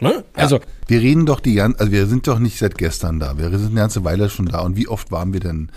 [0.00, 0.24] Ne?
[0.34, 0.62] Also ja.
[0.88, 3.38] wir reden doch die ganze, also wir sind doch nicht seit gestern da.
[3.38, 4.60] Wir sind eine ganze Weile schon da.
[4.60, 5.70] Und wie oft waren wir denn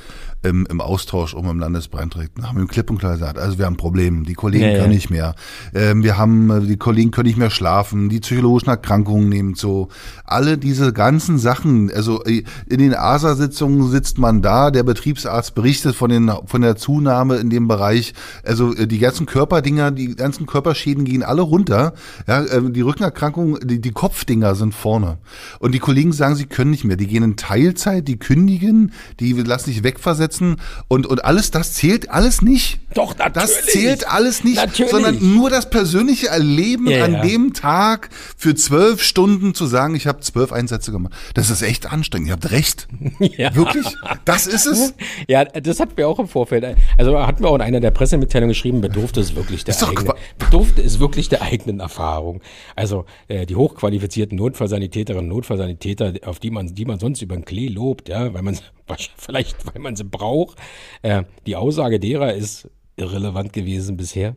[0.44, 3.74] im, im Austausch um im Landesbrandrecht haben wir klipp und klar gesagt, also wir haben
[3.74, 4.96] ein Problem, die Kollegen ja, können ja.
[4.96, 5.36] nicht mehr,
[5.74, 9.90] ähm, wir haben, äh, die Kollegen können nicht mehr schlafen, die psychologischen Erkrankungen nehmen so,
[10.26, 15.96] alle diese ganzen Sachen, also äh, in den ASA-Sitzungen sitzt man da, der Betriebsarzt berichtet
[15.96, 18.14] von den, von der Zunahme in dem Bereich,
[18.44, 21.94] also äh, die ganzen Körperdinger, die ganzen Körperschäden gehen alle runter,
[22.28, 25.20] ja, die Rückenerkrankungen, die, die Kopfdinger sind vorne.
[25.60, 29.34] Und die Kollegen sagen, sie können nicht mehr, die gehen in Teilzeit, die kündigen, die
[29.34, 30.58] lassen sich wegversetzen setzen
[30.88, 32.80] und, und alles das zählt alles nicht.
[32.94, 33.34] Doch, natürlich.
[33.34, 34.92] Das zählt alles nicht, natürlich.
[34.92, 37.22] sondern nur das persönliche Erleben ja, an ja.
[37.22, 41.14] dem Tag für zwölf Stunden zu sagen, ich habe zwölf Einsätze gemacht.
[41.34, 42.28] Das ist echt anstrengend.
[42.28, 42.88] Ihr habt recht.
[43.38, 43.56] Ja.
[43.56, 43.86] Wirklich?
[44.26, 44.94] Das ist es?
[45.28, 46.76] Ja, das hatten wir auch im Vorfeld.
[46.98, 50.82] Also hatten wir auch in einer der Pressemitteilungen geschrieben, bedurfte es wirklich der eigenen, bedurfte
[50.82, 52.42] es wirklich der eigenen Erfahrung.
[52.76, 57.46] Also äh, die hochqualifizierten Notfallsanitäterinnen und Notfallsanitäter, auf die man, die man sonst über den
[57.46, 58.58] Klee lobt, ja, weil man
[59.18, 60.58] vielleicht, weil man sie braucht.
[61.02, 64.36] Äh, die Aussage derer ist irrelevant gewesen bisher.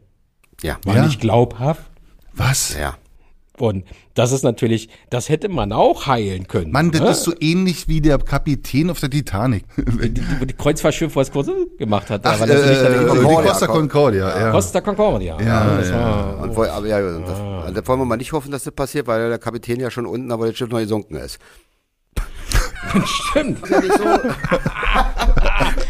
[0.63, 0.79] Ja.
[0.85, 1.07] War ja.
[1.07, 1.91] nicht glaubhaft.
[2.33, 2.77] Was?
[2.79, 2.97] Ja.
[3.57, 6.73] Und das ist natürlich, das hätte man auch heilen können.
[6.73, 7.11] Mann, das ne?
[7.11, 9.65] ist so ähnlich wie der Kapitän auf der Titanic.
[9.77, 12.23] Die, die, die Kreuzfahrtschiff, was kurz gemacht hat.
[12.25, 14.41] Ach, äh, äh, die Costa Concordia.
[14.41, 14.51] Ja.
[14.51, 15.39] Costa Concordia.
[15.41, 16.31] Ja, ja, ja.
[16.43, 19.39] Und, aber, ja, das, da wollen wir mal nicht hoffen, dass das passiert, weil der
[19.39, 21.39] Kapitän ja schon unten, aber das Schiff noch gesunken ist.
[23.05, 23.63] Stimmt.
[23.63, 24.05] Ist ja nicht so.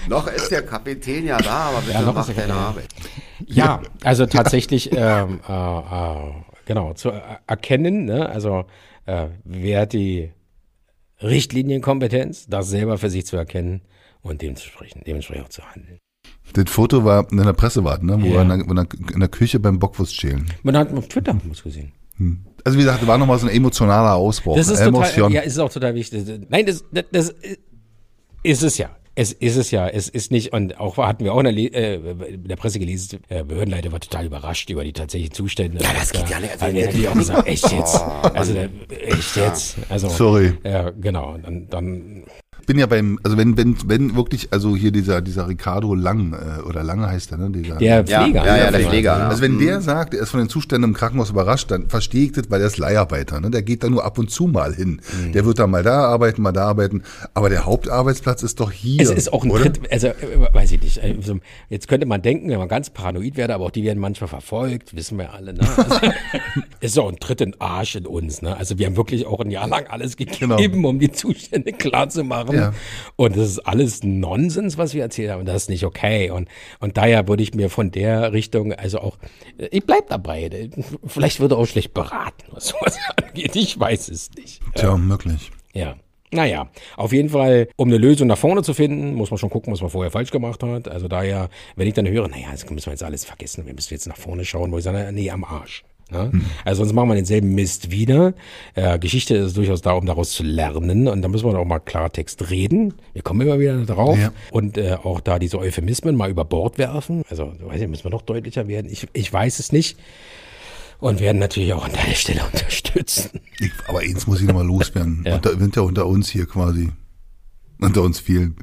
[0.08, 2.88] noch ist der Kapitän ja da, aber bitte ja, noch macht keine Arbeit.
[3.46, 6.32] Ja, also tatsächlich, ähm, äh, äh,
[6.66, 7.10] genau, zu
[7.46, 8.64] erkennen, ne, also
[9.06, 10.30] äh, wer hat die
[11.22, 13.82] Richtlinienkompetenz, das selber für sich zu erkennen
[14.22, 15.98] und dementsprechend, dementsprechend auch zu handeln.
[16.52, 18.36] Das Foto war in der Pressewart, ne, wo ja.
[18.36, 20.46] er in der, in der, Küche beim Bockwurst schälen.
[20.62, 21.92] Man hat auf Twitter muss gesehen.
[22.16, 22.44] Hm.
[22.62, 24.56] Also wie gesagt, war nochmal so ein emotionaler Ausbruch.
[24.56, 25.28] Das ist Emotion.
[25.28, 26.24] total, ja, ist auch total wichtig.
[26.48, 27.34] Nein, das, das, das
[28.42, 28.90] ist es ja.
[29.16, 31.94] Es ist es ja, es ist nicht, und auch hatten wir auch in der, äh,
[32.34, 35.82] in der Presse gelesen, der Behördenleiter war total überrascht über die tatsächlichen Zustände.
[35.82, 36.60] Ja, das geht ja nicht.
[36.60, 38.00] Also, also, die auch gesagt, echt jetzt?
[38.34, 38.54] Also,
[38.88, 39.76] echt jetzt?
[39.88, 40.54] Also, Sorry.
[40.64, 41.36] Ja, genau.
[41.38, 42.24] Dann, dann
[42.66, 46.62] bin ja beim, also wenn, wenn, wenn wirklich, also hier dieser, dieser Ricardo Lang, äh,
[46.62, 47.50] oder Lange heißt der, ne?
[47.50, 48.44] Dieser, der Pfleger.
[48.44, 49.28] Ja, ja, ja der Pfleger.
[49.28, 52.32] Also wenn der sagt, er ist von den Zuständen im Krankenhaus überrascht, dann verstehe ich
[52.32, 53.50] das, weil er ist Leiharbeiter, ne?
[53.50, 55.00] Der geht da nur ab und zu mal hin.
[55.24, 55.32] Mhm.
[55.32, 57.02] Der wird da mal da arbeiten, mal da arbeiten.
[57.34, 59.02] Aber der Hauptarbeitsplatz ist doch hier.
[59.02, 59.64] Es ist auch ein oder?
[59.64, 60.12] Tritt, also, äh,
[60.52, 61.02] weiß ich nicht.
[61.02, 61.38] Also,
[61.68, 64.94] jetzt könnte man denken, wenn man ganz paranoid wäre, aber auch die werden manchmal verfolgt,
[64.96, 65.60] wissen wir alle, ne?
[66.80, 68.56] Also, ist auch ein Tritt in Arsch in uns, ne?
[68.56, 70.88] Also wir haben wirklich auch ein Jahr lang alles gegeben, genau.
[70.88, 72.53] um die Zustände klar zu machen.
[72.56, 72.74] Ja.
[73.16, 75.44] Und das ist alles Nonsens, was wir erzählt haben.
[75.44, 76.30] Das ist nicht okay.
[76.30, 76.48] Und,
[76.80, 79.18] und daher würde ich mir von der Richtung, also auch,
[79.58, 80.70] ich bleib dabei.
[81.06, 83.56] Vielleicht würde auch schlecht beraten, was sowas angeht.
[83.56, 84.60] Ich weiß es nicht.
[84.74, 84.96] Tja, ja.
[84.96, 85.50] möglich.
[85.72, 85.96] Ja.
[86.34, 89.72] Naja, auf jeden Fall, um eine Lösung nach vorne zu finden, muss man schon gucken,
[89.72, 90.88] was man vorher falsch gemacht hat.
[90.88, 93.94] Also daher, wenn ich dann höre, naja, das müssen wir jetzt alles vergessen, wir müssen
[93.94, 95.84] jetzt nach vorne schauen, wo ich sage, nee, am Arsch.
[96.10, 96.30] Ja?
[96.30, 96.44] Hm.
[96.64, 98.34] Also sonst machen wir denselben Mist wieder.
[98.74, 101.08] Äh, Geschichte ist durchaus da, um daraus zu lernen.
[101.08, 102.94] Und da müssen wir auch mal Klartext reden.
[103.12, 104.18] Wir kommen immer wieder drauf.
[104.18, 104.32] Ja.
[104.50, 107.22] Und äh, auch da diese Euphemismen mal über Bord werfen.
[107.30, 108.90] Also, weiß ich, müssen wir noch deutlicher werden.
[108.90, 109.98] Ich, ich weiß es nicht.
[111.00, 113.40] Und werden natürlich auch an der Stelle unterstützen.
[113.58, 115.24] Ich, aber eins muss ich nochmal loswerden.
[115.26, 115.34] ja.
[115.36, 116.90] unter, unter, unter uns hier quasi.
[117.80, 118.56] Unter uns vielen.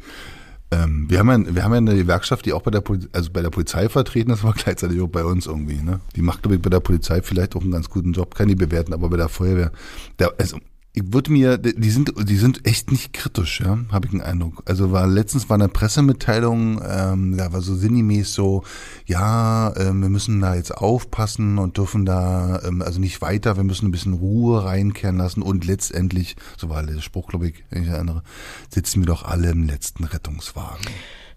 [0.74, 3.30] Ähm, wir, haben ja, wir haben ja eine Gewerkschaft, die auch bei der, Poli also
[3.32, 5.82] bei der Polizei vertreten ist, aber gleichzeitig auch bei uns irgendwie.
[5.82, 6.00] Ne?
[6.16, 8.56] Die macht, glaube ich, bei der Polizei vielleicht auch einen ganz guten Job, kann die
[8.56, 9.72] bewerten, aber bei der Feuerwehr,
[10.18, 10.58] der, also
[10.94, 14.62] ich würde mir, die sind, die sind echt nicht kritisch, ja, habe ich einen Eindruck.
[14.66, 18.64] Also war letztens war eine Pressemitteilung, ähm, da war so sinngemäß so,
[19.06, 23.64] ja, ähm, wir müssen da jetzt aufpassen und dürfen da, ähm, also nicht weiter, wir
[23.64, 27.84] müssen ein bisschen Ruhe reinkehren lassen und letztendlich, so war der Spruch, glaube ich, wenn
[27.84, 28.24] ich erinnere,
[28.70, 30.86] sitzen wir doch alle im letzten Rettungswagen.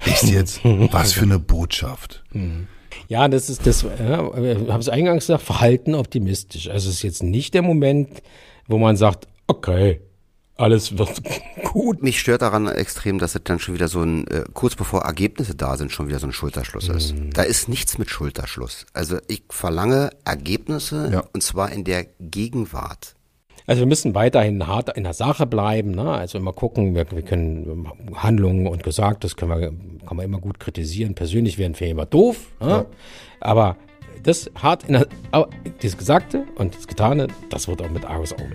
[0.05, 2.25] Ist jetzt, was für eine Botschaft.
[3.07, 6.69] Ja, das ist das, ja, ich habe es eingangs gesagt, Verhalten optimistisch.
[6.69, 8.21] Also es ist jetzt nicht der Moment,
[8.67, 10.01] wo man sagt, okay,
[10.57, 11.23] alles wird
[11.73, 12.03] gut.
[12.03, 15.55] Mich stört daran extrem, dass es dann schon wieder so ein, äh, kurz bevor Ergebnisse
[15.55, 17.15] da sind, schon wieder so ein Schulterschluss ist.
[17.15, 17.31] Mm.
[17.31, 18.87] Da ist nichts mit Schulterschluss.
[18.93, 21.25] Also ich verlange Ergebnisse ja.
[21.33, 23.17] und zwar in der Gegenwart.
[23.67, 25.93] Also wir müssen weiterhin hart in der Sache bleiben.
[25.93, 26.11] Ne?
[26.11, 29.71] Also immer gucken, wir, wir können Handlungen und Gesagtes können wir,
[30.07, 31.15] kann man immer gut kritisieren.
[31.15, 32.53] Persönlich werden wir immer doof.
[32.61, 32.69] Ne?
[32.69, 32.87] Ja.
[33.41, 33.77] Aber
[34.25, 35.49] das hart in der, aber
[35.83, 38.53] das Gesagte und das Getane, das wird auch mit Argusaugen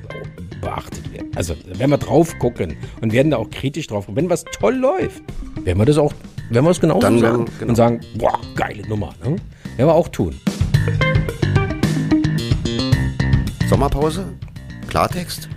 [0.61, 1.31] beachtet werden.
[1.35, 4.75] Also, wenn wir drauf gucken und werden da auch kritisch drauf gucken, wenn was toll
[4.75, 5.21] läuft,
[5.63, 6.13] werden wir das auch,
[6.49, 7.69] werden wir es genauso Dann, sagen genau.
[7.69, 9.13] und sagen, boah, geile Nummer.
[9.23, 9.35] Ne?
[9.77, 10.35] Werden wir auch tun.
[13.69, 14.25] Sommerpause?
[14.87, 15.49] Klartext?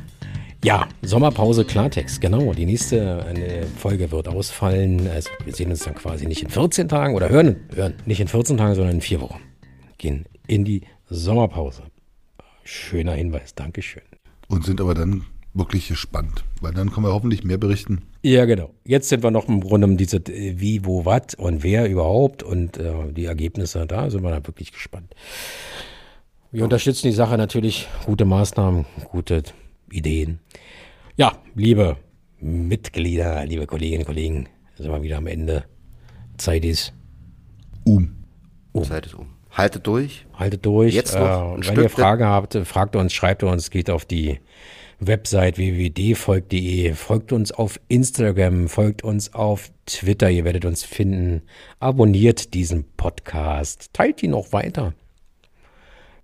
[0.62, 2.52] Ja, Sommerpause Klartext, genau.
[2.52, 3.24] Die nächste
[3.78, 5.08] Folge wird ausfallen.
[5.12, 8.28] Also wir sehen uns dann quasi nicht in 14 Tagen oder hören, hören nicht in
[8.28, 9.40] 14 Tagen, sondern in vier Wochen
[10.03, 11.84] gehen in die Sommerpause.
[12.64, 14.03] Schöner Hinweis, Dankeschön.
[14.48, 15.24] Und sind aber dann
[15.55, 18.03] wirklich gespannt, weil dann können wir hoffentlich mehr berichten.
[18.22, 18.70] Ja, genau.
[18.84, 22.78] Jetzt sind wir noch im Grunde um diese wie, wo, was und wer überhaupt und
[22.78, 23.86] äh, die Ergebnisse.
[23.86, 25.14] Da sind wir dann wirklich gespannt.
[26.50, 27.88] Wir unterstützen die Sache natürlich.
[28.07, 29.42] Gute Maßnahmen, gute
[29.90, 30.40] Ideen.
[31.16, 31.96] Ja, liebe
[32.40, 35.64] Mitglieder, liebe Kolleginnen und Kollegen, sind wir wieder am Ende.
[36.38, 36.92] Zeit ist
[37.84, 38.16] um.
[38.72, 38.84] um.
[38.84, 39.41] Zeit ist um.
[39.53, 40.26] Haltet durch.
[40.34, 40.94] Haltet durch.
[40.94, 44.40] Jetzt noch äh, wenn ihr Fragen habt, fragt uns, schreibt uns, geht auf die
[44.98, 51.42] Website www.dfolgt.de, folgt uns auf Instagram, folgt uns auf Twitter, ihr werdet uns finden.
[51.80, 54.94] Abonniert diesen Podcast, teilt ihn auch weiter.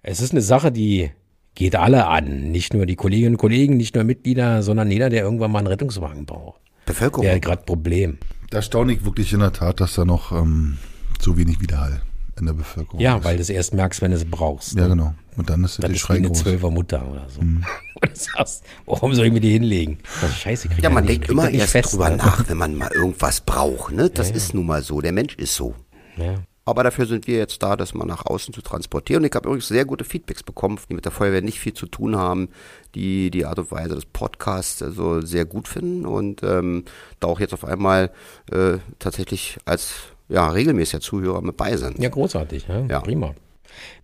[0.02, 1.10] Es ist eine Sache, die
[1.54, 2.50] geht alle an.
[2.50, 5.66] Nicht nur die Kolleginnen und Kollegen, nicht nur Mitglieder, sondern jeder, der irgendwann mal einen
[5.66, 6.60] Rettungswagen braucht.
[6.86, 7.24] Bevölkerung.
[7.24, 8.18] Der hat gerade Problem.
[8.50, 10.78] Da staune ich wirklich in der Tat, dass da noch ähm,
[11.20, 12.00] so wenig Widerhall
[12.40, 13.00] in der Bevölkerung.
[13.00, 13.24] Ja, ist.
[13.24, 14.74] weil du es erst merkst, wenn du es brauchst.
[14.74, 14.88] Ja, ne?
[14.90, 15.14] genau.
[15.36, 17.40] Und dann ist dann die Schrei eine zwölfer Mutter oder so.
[17.40, 17.64] Mhm.
[18.00, 19.98] Und du sagst, warum soll ich mir die hinlegen?
[20.20, 23.40] Das ist scheiße, ja, man denkt immer erst fest, drüber nach, wenn man mal irgendwas
[23.40, 23.92] braucht.
[23.92, 24.10] Ne?
[24.10, 24.36] Das ja, ja.
[24.36, 25.00] ist nun mal so.
[25.00, 25.74] Der Mensch ist so.
[26.16, 26.36] Ja.
[26.68, 29.22] Aber dafür sind wir jetzt da, das mal nach außen zu transportieren.
[29.22, 31.86] Und ich habe übrigens sehr gute Feedbacks bekommen, die mit der Feuerwehr nicht viel zu
[31.86, 32.50] tun haben,
[32.94, 36.84] die die Art und Weise des Podcasts also sehr gut finden und ähm,
[37.20, 38.10] da auch jetzt auf einmal
[38.52, 39.94] äh, tatsächlich als
[40.28, 41.98] ja, regelmäßiger Zuhörer mit bei sind.
[41.98, 42.66] Ja, großartig.
[42.68, 42.86] Ja?
[42.86, 43.00] ja.
[43.00, 43.34] Prima.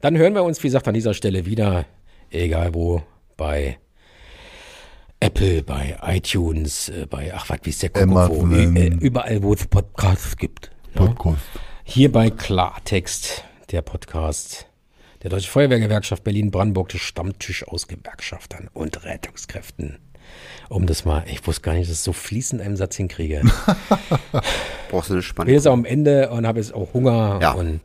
[0.01, 1.87] Dann hören wir uns, wie gesagt, an dieser Stelle wieder,
[2.31, 3.03] egal wo,
[3.37, 3.79] bei
[5.21, 9.67] Apple, bei iTunes, äh, bei, ach, was, wie ist der Kuckuck, äh, überall, wo es
[9.67, 10.71] Podcasts gibt.
[10.95, 11.07] Ja?
[11.07, 11.43] Podcast.
[11.85, 14.67] Hier bei Klartext, der Podcast
[15.25, 19.99] der Deutsche Feuerwehrgewerkschaft Berlin-Brandenburg, der Stammtisch aus Gewerkschaftern und Rettungskräften
[20.69, 22.97] um das mal, ich wusste gar nicht, dass ich das so fließend in einem Satz
[22.97, 23.43] hinkriege.
[24.91, 25.49] Brauchst du eine Spannung.
[25.49, 27.39] Ich bin jetzt am Ende und habe jetzt auch Hunger.
[27.43, 27.53] Ja.
[27.53, 27.81] Und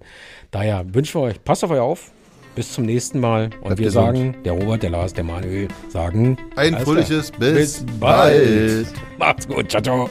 [0.52, 2.12] daher wünschen wir euch, passt auf euch auf.
[2.56, 3.46] Bis zum nächsten Mal.
[3.46, 7.86] Und Bleibt wir sagen, der Robert, der Lars, der Manuel sagen ein fröhliches bis, bis
[8.00, 8.88] bald.
[9.18, 9.70] Macht's gut.
[9.70, 10.10] Ciao, ciao.